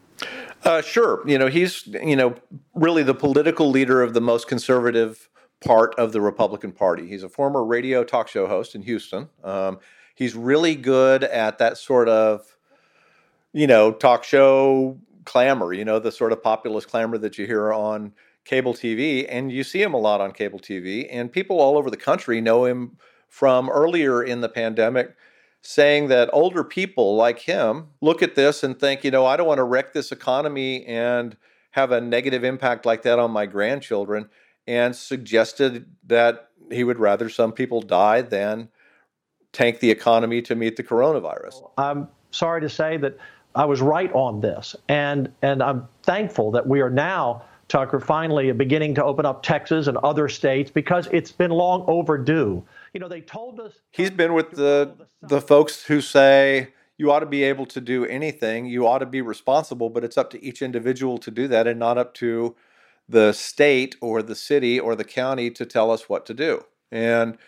Uh, 0.64 0.82
sure. 0.82 1.26
You 1.28 1.38
know, 1.38 1.46
he's 1.48 1.86
you 1.86 2.16
know 2.16 2.34
really 2.74 3.02
the 3.02 3.14
political 3.14 3.70
leader 3.70 4.02
of 4.02 4.14
the 4.14 4.20
most 4.20 4.48
conservative 4.48 5.28
part 5.64 5.94
of 5.96 6.12
the 6.12 6.20
Republican 6.20 6.72
Party. 6.72 7.08
He's 7.08 7.22
a 7.22 7.28
former 7.28 7.64
radio 7.64 8.04
talk 8.04 8.28
show 8.28 8.46
host 8.46 8.74
in 8.74 8.82
Houston. 8.82 9.28
Um, 9.44 9.78
he's 10.14 10.34
really 10.34 10.74
good 10.74 11.24
at 11.24 11.58
that 11.58 11.78
sort 11.78 12.08
of 12.08 12.56
you 13.52 13.66
know 13.66 13.92
talk 13.92 14.24
show 14.24 14.98
clamor. 15.24 15.72
You 15.72 15.84
know, 15.84 15.98
the 15.98 16.12
sort 16.12 16.32
of 16.32 16.42
populist 16.42 16.88
clamor 16.88 17.18
that 17.18 17.38
you 17.38 17.46
hear 17.46 17.72
on 17.72 18.12
cable 18.48 18.72
TV, 18.72 19.26
and 19.28 19.52
you 19.52 19.62
see 19.62 19.82
him 19.82 19.92
a 19.92 19.98
lot 19.98 20.22
on 20.22 20.32
cable 20.32 20.58
TV. 20.58 21.06
And 21.10 21.30
people 21.30 21.60
all 21.60 21.76
over 21.76 21.90
the 21.90 21.98
country 21.98 22.40
know 22.40 22.64
him 22.64 22.96
from 23.28 23.68
earlier 23.68 24.22
in 24.22 24.40
the 24.40 24.48
pandemic 24.48 25.14
saying 25.60 26.08
that 26.08 26.30
older 26.32 26.64
people 26.64 27.14
like 27.14 27.40
him 27.40 27.88
look 28.00 28.22
at 28.22 28.36
this 28.36 28.64
and 28.64 28.80
think, 28.80 29.04
you 29.04 29.10
know, 29.10 29.26
I 29.26 29.36
don't 29.36 29.46
want 29.46 29.58
to 29.58 29.64
wreck 29.64 29.92
this 29.92 30.10
economy 30.10 30.82
and 30.86 31.36
have 31.72 31.92
a 31.92 32.00
negative 32.00 32.42
impact 32.42 32.86
like 32.86 33.02
that 33.02 33.18
on 33.18 33.30
my 33.30 33.44
grandchildren, 33.44 34.30
and 34.66 34.96
suggested 34.96 35.84
that 36.06 36.48
he 36.72 36.84
would 36.84 36.98
rather 36.98 37.28
some 37.28 37.52
people 37.52 37.82
die 37.82 38.22
than 38.22 38.70
tank 39.52 39.80
the 39.80 39.90
economy 39.90 40.40
to 40.42 40.54
meet 40.54 40.76
the 40.76 40.82
coronavirus. 40.82 41.70
I'm 41.76 42.08
sorry 42.30 42.62
to 42.62 42.70
say 42.70 42.96
that 42.96 43.18
I 43.54 43.66
was 43.66 43.82
right 43.82 44.10
on 44.14 44.40
this, 44.40 44.74
and 44.88 45.30
and 45.42 45.62
I'm 45.62 45.86
thankful 46.02 46.50
that 46.52 46.66
we 46.66 46.80
are 46.80 46.90
now 46.90 47.42
Tucker, 47.68 48.00
finally 48.00 48.50
beginning 48.52 48.94
to 48.94 49.04
open 49.04 49.26
up 49.26 49.42
Texas 49.42 49.86
and 49.86 49.96
other 49.98 50.28
states 50.28 50.70
because 50.70 51.06
it's 51.12 51.30
been 51.30 51.50
long 51.50 51.84
overdue. 51.86 52.64
You 52.94 53.00
know, 53.00 53.08
they 53.08 53.20
told 53.20 53.60
us 53.60 53.74
he's 53.90 54.10
been 54.10 54.32
with 54.32 54.52
the 54.52 54.94
the 55.22 55.40
folks 55.40 55.84
who 55.84 56.00
say 56.00 56.68
you 56.96 57.12
ought 57.12 57.20
to 57.20 57.26
be 57.26 57.44
able 57.44 57.66
to 57.66 57.80
do 57.80 58.04
anything. 58.06 58.66
You 58.66 58.86
ought 58.86 58.98
to 58.98 59.06
be 59.06 59.20
responsible, 59.20 59.90
but 59.90 60.02
it's 60.02 60.18
up 60.18 60.30
to 60.30 60.42
each 60.42 60.62
individual 60.62 61.18
to 61.18 61.30
do 61.30 61.46
that 61.48 61.66
and 61.66 61.78
not 61.78 61.98
up 61.98 62.14
to 62.14 62.56
the 63.08 63.32
state 63.32 63.96
or 64.00 64.22
the 64.22 64.34
city 64.34 64.78
or 64.78 64.94
the 64.94 65.04
county 65.04 65.50
to 65.50 65.64
tell 65.64 65.90
us 65.90 66.08
what 66.08 66.26
to 66.26 66.34
do. 66.34 66.64
And 66.90 67.38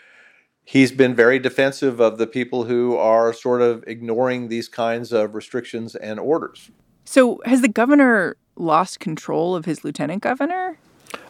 he's 0.65 0.93
been 0.93 1.15
very 1.15 1.39
defensive 1.39 2.01
of 2.01 2.19
the 2.19 2.27
people 2.27 2.65
who 2.65 2.97
are 2.97 3.33
sort 3.33 3.61
of 3.61 3.85
ignoring 3.87 4.49
these 4.49 4.69
kinds 4.69 5.13
of 5.13 5.35
restrictions 5.35 5.95
and 5.97 6.21
orders. 6.21 6.71
So, 7.11 7.43
has 7.45 7.61
the 7.61 7.67
governor 7.67 8.37
lost 8.55 9.01
control 9.01 9.57
of 9.57 9.65
his 9.65 9.83
lieutenant 9.83 10.23
governor? 10.23 10.79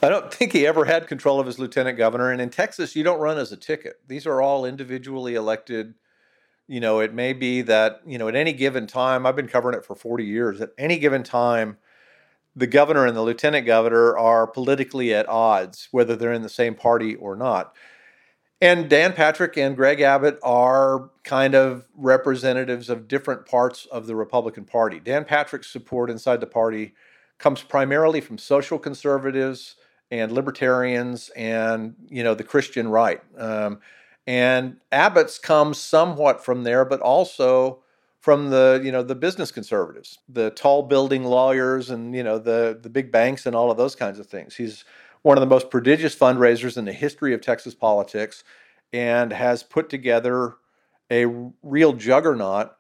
I 0.03 0.11
don't 0.11 0.31
think 0.35 0.53
he 0.53 0.67
ever 0.67 0.85
had 0.85 1.07
control 1.07 1.41
of 1.41 1.47
his 1.47 1.59
lieutenant 1.59 1.97
governor. 1.97 2.31
And 2.31 2.39
in 2.39 2.51
Texas, 2.51 2.95
you 2.95 3.03
don't 3.03 3.19
run 3.19 3.39
as 3.39 3.51
a 3.51 3.57
ticket. 3.57 3.95
These 4.07 4.27
are 4.27 4.43
all 4.43 4.67
individually 4.67 5.37
elected. 5.37 5.95
You 6.69 6.81
know, 6.81 7.01
it 7.01 7.15
may 7.15 7.33
be 7.33 7.63
that, 7.63 8.03
you 8.07 8.19
know, 8.19 8.29
at 8.29 8.37
any 8.37 8.53
given 8.53 8.87
time, 8.87 9.25
I've 9.25 9.37
been 9.37 9.49
covering 9.49 9.75
it 9.75 9.87
for 9.87 9.97
40 9.97 10.23
years, 10.23 10.61
at 10.61 10.73
any 10.77 10.99
given 10.99 11.23
time, 11.23 11.79
the 12.55 12.67
governor 12.67 13.07
and 13.07 13.17
the 13.17 13.23
lieutenant 13.23 13.65
governor 13.65 14.19
are 14.19 14.47
politically 14.47 15.15
at 15.15 15.27
odds, 15.31 15.89
whether 15.93 16.15
they're 16.15 16.31
in 16.31 16.43
the 16.43 16.51
same 16.51 16.75
party 16.75 17.15
or 17.15 17.35
not. 17.37 17.75
And 18.61 18.91
Dan 18.91 19.15
Patrick 19.15 19.57
and 19.57 19.75
Greg 19.75 20.01
Abbott 20.03 20.39
are 20.43 21.11
kind 21.25 21.55
of 21.55 21.87
representatives 21.97 22.91
of 22.91 23.09
different 23.09 23.47
parts 23.47 23.87
of 23.87 24.07
the 24.07 24.15
Republican 24.15 24.65
Party. 24.65 25.01
Dan 25.01 25.25
Patrick's 25.25 25.71
support 25.71 26.11
inside 26.11 26.41
the 26.41 26.47
party 26.47 26.95
comes 27.39 27.63
primarily 27.63 28.21
from 28.21 28.37
social 28.37 28.79
conservatives 28.79 29.77
and 30.11 30.33
libertarians 30.33 31.31
and 31.37 31.95
you 32.09 32.23
know 32.23 32.35
the 32.35 32.45
Christian 32.45 32.89
right. 32.89 33.23
Um, 33.39 33.81
and 34.27 34.77
Abbott's 34.93 35.39
comes 35.39 35.79
somewhat 35.79 36.45
from 36.45 36.65
there, 36.65 36.85
but 36.85 37.01
also 37.01 37.83
from 38.21 38.51
the 38.51 38.81
you 38.85 38.93
know 38.93 39.03
the 39.03 39.15
business 39.15 39.51
conservatives, 39.51 40.19
the 40.29 40.51
tall 40.51 40.83
building 40.83 41.25
lawyers, 41.25 41.89
and 41.89 42.15
you 42.15 42.23
know 42.23 42.39
the 42.39 42.79
the 42.81 42.91
big 42.91 43.11
banks 43.11 43.47
and 43.47 43.57
all 43.57 43.71
of 43.71 43.79
those 43.79 43.97
kinds 43.97 44.19
of 44.19 44.27
things. 44.27 44.57
He's 44.57 44.85
one 45.23 45.37
of 45.37 45.41
the 45.41 45.47
most 45.47 45.71
prodigious 45.71 46.17
fundraisers 46.17 46.77
in 46.77 46.85
the 46.85 46.93
history 46.93 47.35
of 47.35 47.41
Texas 47.41 47.75
politics 47.75 48.45
and 48.93 49.33
has 49.33 49.63
put 49.63 49.89
together 49.89 50.55
a 51.11 51.27
real 51.63 51.93
juggernaut 51.93 52.73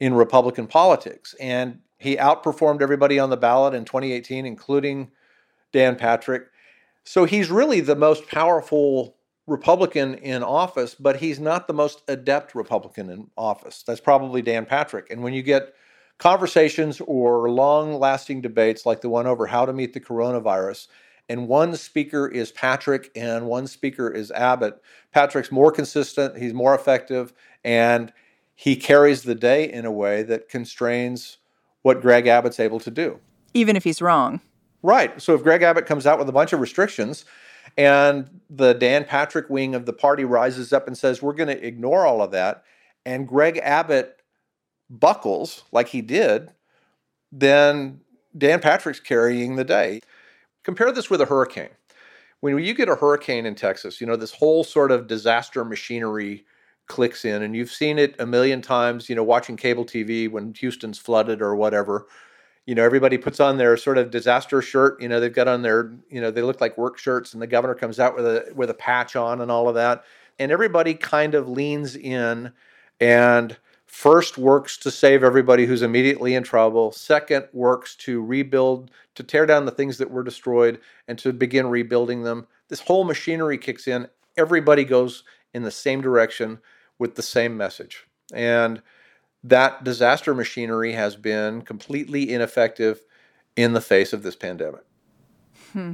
in 0.00 0.14
Republican 0.14 0.66
politics. 0.66 1.34
And 1.40 1.80
he 1.98 2.16
outperformed 2.16 2.82
everybody 2.82 3.18
on 3.18 3.30
the 3.30 3.36
ballot 3.36 3.74
in 3.74 3.84
2018, 3.84 4.44
including 4.46 5.10
Dan 5.72 5.96
Patrick. 5.96 6.44
So 7.04 7.24
he's 7.24 7.50
really 7.50 7.80
the 7.80 7.96
most 7.96 8.26
powerful 8.28 9.16
Republican 9.46 10.14
in 10.14 10.42
office, 10.42 10.94
but 10.94 11.16
he's 11.16 11.38
not 11.38 11.66
the 11.66 11.74
most 11.74 12.02
adept 12.08 12.54
Republican 12.54 13.10
in 13.10 13.30
office. 13.36 13.82
That's 13.86 14.00
probably 14.00 14.42
Dan 14.42 14.64
Patrick. 14.64 15.10
And 15.10 15.22
when 15.22 15.34
you 15.34 15.42
get 15.42 15.74
conversations 16.18 17.00
or 17.00 17.50
long 17.50 17.94
lasting 17.94 18.40
debates 18.40 18.86
like 18.86 19.02
the 19.02 19.08
one 19.08 19.26
over 19.26 19.46
how 19.46 19.66
to 19.66 19.72
meet 19.72 19.92
the 19.92 20.00
coronavirus, 20.00 20.88
and 21.28 21.48
one 21.48 21.76
speaker 21.76 22.28
is 22.28 22.52
Patrick 22.52 23.10
and 23.16 23.46
one 23.46 23.66
speaker 23.66 24.10
is 24.10 24.30
Abbott. 24.30 24.80
Patrick's 25.12 25.50
more 25.50 25.72
consistent, 25.72 26.36
he's 26.36 26.54
more 26.54 26.74
effective, 26.74 27.32
and 27.64 28.12
he 28.54 28.76
carries 28.76 29.22
the 29.22 29.34
day 29.34 29.70
in 29.70 29.84
a 29.84 29.92
way 29.92 30.22
that 30.22 30.48
constrains 30.48 31.38
what 31.82 32.00
Greg 32.00 32.26
Abbott's 32.26 32.60
able 32.60 32.80
to 32.80 32.90
do. 32.90 33.18
Even 33.52 33.76
if 33.76 33.84
he's 33.84 34.00
wrong. 34.00 34.40
Right. 34.82 35.20
So 35.20 35.34
if 35.34 35.42
Greg 35.42 35.62
Abbott 35.62 35.86
comes 35.86 36.06
out 36.06 36.18
with 36.18 36.28
a 36.28 36.32
bunch 36.32 36.52
of 36.52 36.60
restrictions 36.60 37.24
and 37.76 38.40
the 38.50 38.74
Dan 38.74 39.04
Patrick 39.04 39.48
wing 39.48 39.74
of 39.74 39.86
the 39.86 39.92
party 39.92 40.24
rises 40.24 40.72
up 40.72 40.86
and 40.86 40.96
says, 40.96 41.22
we're 41.22 41.32
going 41.32 41.48
to 41.48 41.66
ignore 41.66 42.06
all 42.06 42.22
of 42.22 42.30
that, 42.32 42.64
and 43.06 43.26
Greg 43.26 43.58
Abbott 43.62 44.20
buckles 44.90 45.64
like 45.72 45.88
he 45.88 46.02
did, 46.02 46.52
then 47.32 48.00
Dan 48.36 48.60
Patrick's 48.60 49.00
carrying 49.00 49.56
the 49.56 49.64
day. 49.64 50.00
Compare 50.64 50.92
this 50.92 51.10
with 51.10 51.20
a 51.20 51.26
hurricane. 51.26 51.70
When 52.40 52.58
you 52.58 52.74
get 52.74 52.88
a 52.88 52.96
hurricane 52.96 53.46
in 53.46 53.54
Texas, 53.54 54.00
you 54.00 54.06
know, 54.06 54.16
this 54.16 54.32
whole 54.32 54.64
sort 54.64 54.90
of 54.90 55.06
disaster 55.06 55.64
machinery 55.64 56.44
clicks 56.86 57.24
in, 57.24 57.42
and 57.42 57.56
you've 57.56 57.70
seen 57.70 57.98
it 57.98 58.14
a 58.18 58.26
million 58.26 58.60
times, 58.60 59.08
you 59.08 59.14
know, 59.14 59.22
watching 59.22 59.56
cable 59.56 59.84
TV 59.84 60.30
when 60.30 60.52
Houston's 60.54 60.98
flooded 60.98 61.40
or 61.40 61.54
whatever. 61.54 62.06
You 62.66 62.74
know, 62.74 62.84
everybody 62.84 63.18
puts 63.18 63.40
on 63.40 63.58
their 63.58 63.76
sort 63.76 63.98
of 63.98 64.10
disaster 64.10 64.60
shirt. 64.62 65.00
You 65.00 65.08
know, 65.08 65.20
they've 65.20 65.32
got 65.32 65.48
on 65.48 65.62
their, 65.62 65.94
you 66.10 66.20
know, 66.20 66.30
they 66.30 66.42
look 66.42 66.60
like 66.60 66.76
work 66.78 66.98
shirts, 66.98 67.32
and 67.32 67.40
the 67.40 67.46
governor 67.46 67.74
comes 67.74 68.00
out 68.00 68.16
with 68.16 68.26
a 68.26 68.52
with 68.54 68.70
a 68.70 68.74
patch 68.74 69.16
on 69.16 69.40
and 69.40 69.50
all 69.50 69.68
of 69.68 69.74
that. 69.74 70.04
And 70.38 70.50
everybody 70.50 70.94
kind 70.94 71.34
of 71.34 71.48
leans 71.48 71.94
in 71.94 72.52
and 73.00 73.56
First, 73.94 74.36
works 74.36 74.76
to 74.78 74.90
save 74.90 75.22
everybody 75.22 75.66
who's 75.66 75.80
immediately 75.80 76.34
in 76.34 76.42
trouble. 76.42 76.90
Second, 76.90 77.46
works 77.52 77.94
to 77.98 78.20
rebuild, 78.22 78.90
to 79.14 79.22
tear 79.22 79.46
down 79.46 79.66
the 79.66 79.70
things 79.70 79.98
that 79.98 80.10
were 80.10 80.24
destroyed 80.24 80.80
and 81.06 81.16
to 81.20 81.32
begin 81.32 81.68
rebuilding 81.68 82.24
them. 82.24 82.48
This 82.68 82.80
whole 82.80 83.04
machinery 83.04 83.56
kicks 83.56 83.86
in. 83.86 84.08
Everybody 84.36 84.84
goes 84.84 85.22
in 85.54 85.62
the 85.62 85.70
same 85.70 86.00
direction 86.00 86.58
with 86.98 87.14
the 87.14 87.22
same 87.22 87.56
message. 87.56 88.08
And 88.34 88.82
that 89.44 89.84
disaster 89.84 90.34
machinery 90.34 90.92
has 90.92 91.14
been 91.14 91.62
completely 91.62 92.30
ineffective 92.30 93.04
in 93.54 93.74
the 93.74 93.80
face 93.80 94.12
of 94.12 94.24
this 94.24 94.36
pandemic. 94.36 94.82
Hmm. 95.72 95.92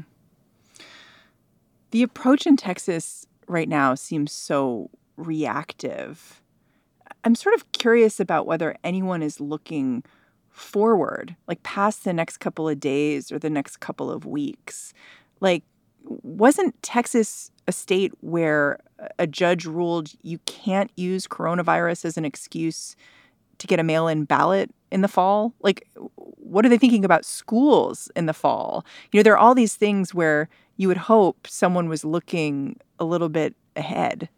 The 1.91 2.03
approach 2.03 2.47
in 2.47 2.57
Texas 2.57 3.27
right 3.47 3.69
now 3.69 3.95
seems 3.95 4.33
so 4.33 4.89
reactive. 5.19 6.40
I'm 7.25 7.35
sort 7.35 7.55
of 7.55 7.71
curious 7.73 8.21
about 8.21 8.47
whether 8.47 8.77
anyone 8.85 9.23
is 9.23 9.41
looking 9.41 10.05
forward, 10.51 11.37
like 11.47 11.63
past 11.63 12.05
the 12.05 12.13
next 12.13 12.39
couple 12.39 12.69
of 12.69 12.81
days 12.81 13.31
or 13.31 13.39
the 13.39 13.51
next 13.51 13.79
couple 13.79 14.11
of 14.11 14.27
weeks. 14.27 14.93
Like, 15.41 15.65
wasn't 16.05 16.81
Texas 16.83 17.51
a 17.67 17.73
state 17.73 18.13
where 18.21 18.79
a 19.19 19.27
judge 19.27 19.65
ruled 19.65 20.11
you 20.23 20.39
can't 20.47 20.91
use 20.97 21.27
coronavirus 21.27 22.05
as 22.05 22.17
an 22.17 22.25
excuse 22.25 22.97
to 23.59 23.67
get 23.67 23.79
a 23.79 23.85
mail 23.85 24.09
in 24.09 24.25
ballot 24.25 24.71
in 24.91 25.03
the 25.03 25.09
fall? 25.09 25.55
Like, 25.61 25.87
what 26.17 26.65
are 26.65 26.69
they 26.69 26.79
thinking 26.79 27.05
about 27.05 27.25
schools 27.25 28.11
in 28.17 28.27
the 28.27 28.33
fall? 28.33 28.85
You 29.13 29.19
know, 29.19 29.23
there 29.23 29.35
are 29.35 29.39
all 29.39 29.55
these 29.55 29.77
things 29.77 30.15
where 30.15 30.49
you 30.77 30.89
would 30.89 30.97
hope 30.97 31.47
someone 31.47 31.89
was 31.89 32.05
looking 32.05 32.81
a 32.99 33.05
little 33.05 33.29
bit 33.29 33.55
ahead. 33.77 34.29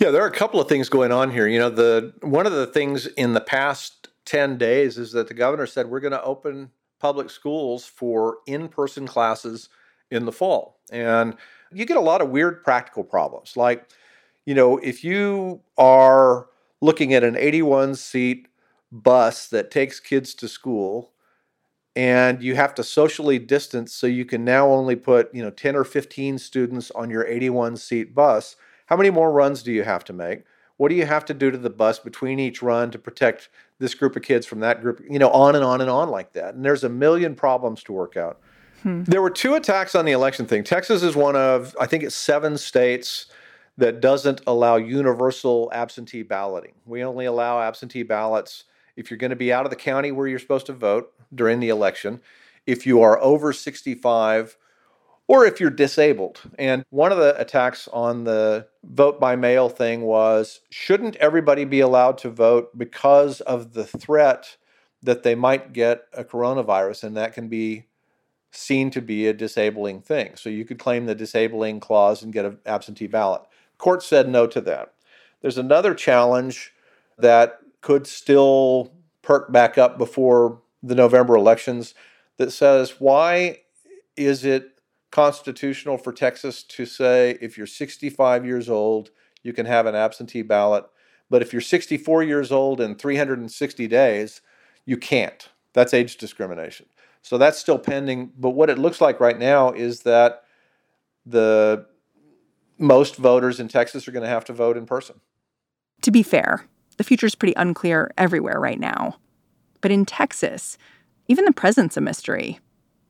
Yeah, 0.00 0.10
there 0.10 0.24
are 0.24 0.28
a 0.28 0.32
couple 0.32 0.58
of 0.58 0.66
things 0.66 0.88
going 0.88 1.12
on 1.12 1.30
here. 1.30 1.46
You 1.46 1.58
know, 1.58 1.68
the 1.68 2.14
one 2.22 2.46
of 2.46 2.52
the 2.52 2.66
things 2.66 3.06
in 3.06 3.34
the 3.34 3.40
past 3.40 4.08
10 4.24 4.56
days 4.56 4.96
is 4.96 5.12
that 5.12 5.28
the 5.28 5.34
governor 5.34 5.66
said 5.66 5.88
we're 5.88 6.00
going 6.00 6.12
to 6.12 6.22
open 6.22 6.70
public 6.98 7.28
schools 7.28 7.84
for 7.84 8.38
in-person 8.46 9.06
classes 9.06 9.68
in 10.10 10.24
the 10.24 10.32
fall. 10.32 10.80
And 10.90 11.36
you 11.70 11.84
get 11.84 11.98
a 11.98 12.00
lot 12.00 12.22
of 12.22 12.30
weird 12.30 12.64
practical 12.64 13.04
problems. 13.04 13.58
Like, 13.58 13.90
you 14.46 14.54
know, 14.54 14.78
if 14.78 15.04
you 15.04 15.60
are 15.76 16.46
looking 16.80 17.12
at 17.12 17.22
an 17.22 17.36
81 17.36 17.94
seat 17.96 18.48
bus 18.90 19.48
that 19.48 19.70
takes 19.70 20.00
kids 20.00 20.34
to 20.36 20.48
school 20.48 21.12
and 21.94 22.42
you 22.42 22.54
have 22.54 22.74
to 22.76 22.82
socially 22.82 23.38
distance 23.38 23.92
so 23.92 24.06
you 24.06 24.24
can 24.24 24.46
now 24.46 24.66
only 24.66 24.96
put, 24.96 25.34
you 25.34 25.42
know, 25.42 25.50
10 25.50 25.76
or 25.76 25.84
15 25.84 26.38
students 26.38 26.90
on 26.92 27.10
your 27.10 27.26
81 27.26 27.76
seat 27.76 28.14
bus 28.14 28.56
how 28.90 28.96
many 28.96 29.08
more 29.08 29.30
runs 29.30 29.62
do 29.62 29.70
you 29.70 29.84
have 29.84 30.04
to 30.04 30.12
make? 30.12 30.42
What 30.76 30.88
do 30.88 30.96
you 30.96 31.06
have 31.06 31.24
to 31.26 31.34
do 31.34 31.52
to 31.52 31.56
the 31.56 31.70
bus 31.70 32.00
between 32.00 32.40
each 32.40 32.60
run 32.60 32.90
to 32.90 32.98
protect 32.98 33.48
this 33.78 33.94
group 33.94 34.16
of 34.16 34.22
kids 34.22 34.46
from 34.46 34.60
that 34.60 34.82
group? 34.82 35.00
You 35.08 35.20
know, 35.20 35.30
on 35.30 35.54
and 35.54 35.64
on 35.64 35.80
and 35.80 35.88
on 35.88 36.10
like 36.10 36.32
that. 36.32 36.54
And 36.54 36.64
there's 36.64 36.82
a 36.82 36.88
million 36.88 37.36
problems 37.36 37.84
to 37.84 37.92
work 37.92 38.16
out. 38.16 38.40
Hmm. 38.82 39.04
There 39.04 39.22
were 39.22 39.30
two 39.30 39.54
attacks 39.54 39.94
on 39.94 40.06
the 40.06 40.12
election 40.12 40.44
thing. 40.46 40.64
Texas 40.64 41.04
is 41.04 41.14
one 41.14 41.36
of, 41.36 41.76
I 41.80 41.86
think 41.86 42.02
it's 42.02 42.16
seven 42.16 42.58
states 42.58 43.26
that 43.78 44.00
doesn't 44.00 44.40
allow 44.46 44.76
universal 44.76 45.70
absentee 45.72 46.22
balloting. 46.22 46.72
We 46.84 47.04
only 47.04 47.26
allow 47.26 47.60
absentee 47.60 48.02
ballots 48.02 48.64
if 48.96 49.08
you're 49.08 49.18
going 49.18 49.30
to 49.30 49.36
be 49.36 49.52
out 49.52 49.66
of 49.66 49.70
the 49.70 49.76
county 49.76 50.10
where 50.10 50.26
you're 50.26 50.40
supposed 50.40 50.66
to 50.66 50.72
vote 50.72 51.12
during 51.32 51.60
the 51.60 51.68
election, 51.68 52.20
if 52.66 52.86
you 52.86 53.00
are 53.02 53.20
over 53.22 53.52
65 53.52 54.56
or 55.30 55.46
if 55.46 55.60
you're 55.60 55.70
disabled. 55.70 56.40
And 56.58 56.84
one 56.90 57.12
of 57.12 57.18
the 57.18 57.40
attacks 57.40 57.86
on 57.92 58.24
the 58.24 58.66
vote 58.82 59.20
by 59.20 59.36
mail 59.36 59.68
thing 59.68 60.02
was 60.02 60.60
shouldn't 60.70 61.14
everybody 61.16 61.64
be 61.64 61.78
allowed 61.78 62.18
to 62.18 62.30
vote 62.30 62.76
because 62.76 63.40
of 63.42 63.72
the 63.72 63.84
threat 63.84 64.56
that 65.04 65.22
they 65.22 65.36
might 65.36 65.72
get 65.72 66.02
a 66.12 66.24
coronavirus 66.24 67.04
and 67.04 67.16
that 67.16 67.32
can 67.32 67.46
be 67.46 67.86
seen 68.50 68.90
to 68.90 69.00
be 69.00 69.28
a 69.28 69.32
disabling 69.32 70.00
thing. 70.00 70.34
So 70.34 70.50
you 70.50 70.64
could 70.64 70.80
claim 70.80 71.06
the 71.06 71.14
disabling 71.14 71.78
clause 71.78 72.24
and 72.24 72.32
get 72.32 72.44
an 72.44 72.58
absentee 72.66 73.06
ballot. 73.06 73.42
Court 73.78 74.02
said 74.02 74.28
no 74.28 74.48
to 74.48 74.60
that. 74.62 74.94
There's 75.42 75.58
another 75.58 75.94
challenge 75.94 76.72
that 77.18 77.60
could 77.82 78.08
still 78.08 78.92
perk 79.22 79.52
back 79.52 79.78
up 79.78 79.96
before 79.96 80.60
the 80.82 80.96
November 80.96 81.36
elections 81.36 81.94
that 82.36 82.50
says 82.50 82.96
why 82.98 83.60
is 84.16 84.44
it 84.44 84.69
constitutional 85.10 85.98
for 85.98 86.12
Texas 86.12 86.62
to 86.62 86.86
say 86.86 87.36
if 87.40 87.58
you're 87.58 87.66
65 87.66 88.46
years 88.46 88.68
old, 88.68 89.10
you 89.42 89.52
can 89.52 89.66
have 89.66 89.86
an 89.86 89.94
absentee 89.94 90.42
ballot, 90.42 90.84
But 91.30 91.42
if 91.42 91.52
you're 91.52 91.62
64 91.62 92.24
years 92.24 92.50
old 92.50 92.80
and 92.80 92.98
360 92.98 93.86
days, 93.86 94.40
you 94.84 94.96
can't. 94.96 95.48
That's 95.72 95.94
age 95.94 96.16
discrimination. 96.16 96.86
So 97.22 97.38
that's 97.38 97.58
still 97.58 97.78
pending. 97.78 98.32
But 98.36 98.50
what 98.50 98.68
it 98.68 98.78
looks 98.78 99.00
like 99.00 99.20
right 99.20 99.38
now 99.38 99.70
is 99.70 100.00
that 100.00 100.42
the 101.24 101.86
most 102.78 103.16
voters 103.16 103.60
in 103.60 103.68
Texas 103.68 104.08
are 104.08 104.12
going 104.12 104.24
to 104.24 104.28
have 104.28 104.44
to 104.46 104.52
vote 104.52 104.76
in 104.76 104.86
person. 104.86 105.20
To 106.02 106.10
be 106.10 106.22
fair, 106.22 106.66
the 106.96 107.04
future 107.04 107.26
is 107.26 107.34
pretty 107.34 107.54
unclear 107.56 108.10
everywhere 108.18 108.58
right 108.58 108.80
now. 108.80 109.18
But 109.80 109.92
in 109.92 110.04
Texas, 110.04 110.76
even 111.28 111.44
the 111.44 111.52
present's 111.52 111.96
a 111.96 112.00
mystery. 112.00 112.58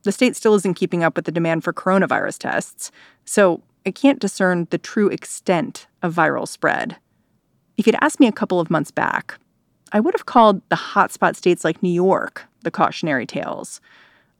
The 0.03 0.11
state 0.11 0.35
still 0.35 0.55
isn't 0.55 0.75
keeping 0.75 1.03
up 1.03 1.15
with 1.15 1.25
the 1.25 1.31
demand 1.31 1.63
for 1.63 1.73
coronavirus 1.73 2.39
tests, 2.39 2.91
so 3.25 3.61
it 3.85 3.95
can't 3.95 4.19
discern 4.19 4.67
the 4.69 4.77
true 4.77 5.09
extent 5.09 5.87
of 6.01 6.15
viral 6.15 6.47
spread. 6.47 6.97
If 7.77 7.87
you'd 7.87 7.97
asked 8.01 8.19
me 8.19 8.27
a 8.27 8.31
couple 8.31 8.59
of 8.59 8.69
months 8.69 8.91
back, 8.91 9.37
I 9.91 9.99
would 9.99 10.13
have 10.13 10.25
called 10.25 10.61
the 10.69 10.75
hotspot 10.75 11.35
states 11.35 11.63
like 11.63 11.83
New 11.83 11.91
York 11.91 12.45
the 12.63 12.71
cautionary 12.71 13.25
tales. 13.25 13.81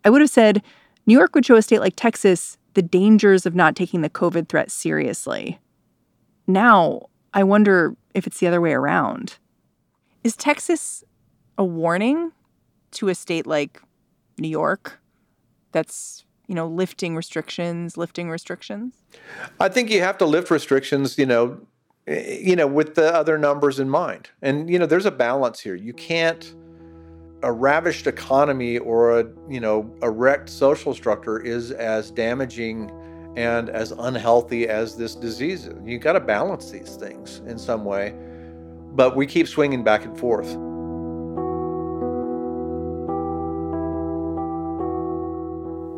I 0.06 0.10
would 0.10 0.22
have 0.22 0.30
said 0.30 0.62
New 1.06 1.18
York 1.18 1.34
would 1.36 1.46
show 1.46 1.56
a 1.56 1.62
state 1.62 1.80
like 1.80 1.96
Texas 1.96 2.58
the 2.74 2.82
dangers 2.82 3.46
of 3.46 3.56
not 3.56 3.76
taking 3.76 4.02
the 4.02 4.10
COVID 4.10 4.48
threat 4.48 4.72
seriously. 4.72 5.60
Now, 6.48 7.08
I 7.34 7.44
wonder 7.44 7.96
if 8.14 8.26
it's 8.26 8.40
the 8.40 8.48
other 8.48 8.62
way 8.62 8.74
around. 8.74 9.38
Is 10.24 10.36
Texas 10.36 11.04
a 11.58 11.66
warning 11.66 12.32
to 12.92 13.10
a 13.10 13.16
state 13.16 13.46
like 13.46 13.82
New 14.38 14.48
York 14.48 15.01
that's, 15.72 16.26
you 16.48 16.56
know, 16.56 16.68
lifting 16.68 17.16
restrictions, 17.16 17.98
lifting 17.98 18.30
restrictions? 18.30 18.94
I 19.60 19.70
think 19.70 19.90
you 19.90 20.02
have 20.02 20.18
to 20.20 20.26
lift 20.26 20.52
restrictions, 20.52 21.18
you 21.18 21.26
know, 21.26 21.60
eh, 22.08 22.40
you 22.42 22.56
know, 22.56 22.68
with 22.68 22.96
the 22.96 23.14
other 23.14 23.38
numbers 23.38 23.80
in 23.80 23.90
mind. 23.90 24.30
And 24.42 24.70
you 24.70 24.80
know, 24.80 24.86
there's 24.86 25.06
a 25.06 25.12
balance 25.12 25.60
here. 25.60 25.76
You 25.76 25.94
can't 25.94 26.54
a 27.44 27.52
ravished 27.52 28.08
economy 28.08 28.78
or 28.78 29.20
a 29.20 29.26
you 29.50 29.60
know 29.60 29.92
a 30.02 30.10
wrecked 30.10 30.50
social 30.50 30.94
structure 30.94 31.40
is 31.40 31.72
as 31.72 32.12
damaging 32.12 32.92
and 33.38 33.70
as 33.70 33.92
unhealthy 33.94 34.68
as 34.68 34.98
this 34.98 35.16
disease 35.16 35.66
is. 35.66 35.76
You 35.84 35.98
got 35.98 36.14
to 36.14 36.20
balance 36.20 36.70
these 36.70 36.96
things 36.98 37.42
in 37.48 37.58
some 37.58 37.86
way, 37.86 38.14
but 38.94 39.16
we 39.16 39.26
keep 39.26 39.48
swinging 39.48 39.84
back 39.84 40.04
and 40.06 40.18
forth. 40.18 40.56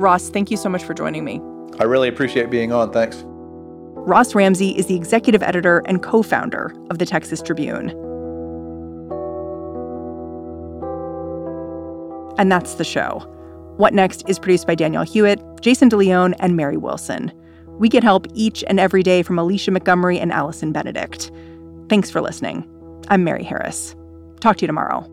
Ross, 0.04 0.30
thank 0.30 0.52
you 0.52 0.58
so 0.58 0.70
much 0.70 0.84
for 0.84 0.94
joining 0.94 1.24
me. 1.24 1.42
I 1.80 1.86
really 1.86 2.10
appreciate 2.10 2.50
being 2.52 2.72
on. 2.72 2.92
Thanks. 2.92 3.24
Ross 3.26 4.36
Ramsey 4.36 4.78
is 4.78 4.88
the 4.88 4.96
executive 4.96 5.42
editor 5.42 5.82
and 5.86 6.04
co 6.04 6.22
founder 6.22 6.76
of 6.92 7.00
the 7.00 7.06
Texas 7.06 7.42
Tribune. 7.42 7.90
And 12.38 12.52
that's 12.52 12.76
the 12.76 12.84
show. 12.84 13.20
What 13.78 13.94
Next 13.94 14.28
is 14.28 14.38
produced 14.38 14.68
by 14.68 14.76
Danielle 14.76 15.04
Hewitt, 15.04 15.42
Jason 15.62 15.90
DeLeon, 15.90 16.36
and 16.40 16.58
Mary 16.58 16.78
Wilson. 16.78 17.32
We 17.80 17.88
get 17.88 18.04
help 18.04 18.28
each 18.34 18.64
and 18.68 18.80
every 18.80 19.04
day 19.04 19.24
from 19.24 19.40
Alicia 19.40 19.72
Montgomery 19.72 20.20
and 20.20 20.32
Allison 20.34 20.74
Benedikt. 20.74 21.32
Thanks 21.90 22.12
for 22.12 22.22
listening. 22.22 22.68
I'm 23.08 23.24
Mary 23.24 23.44
Harris. 23.44 23.96
Talk 24.42 24.58
to 24.58 24.64
you 24.64 24.68
tomorrow. 24.68 25.13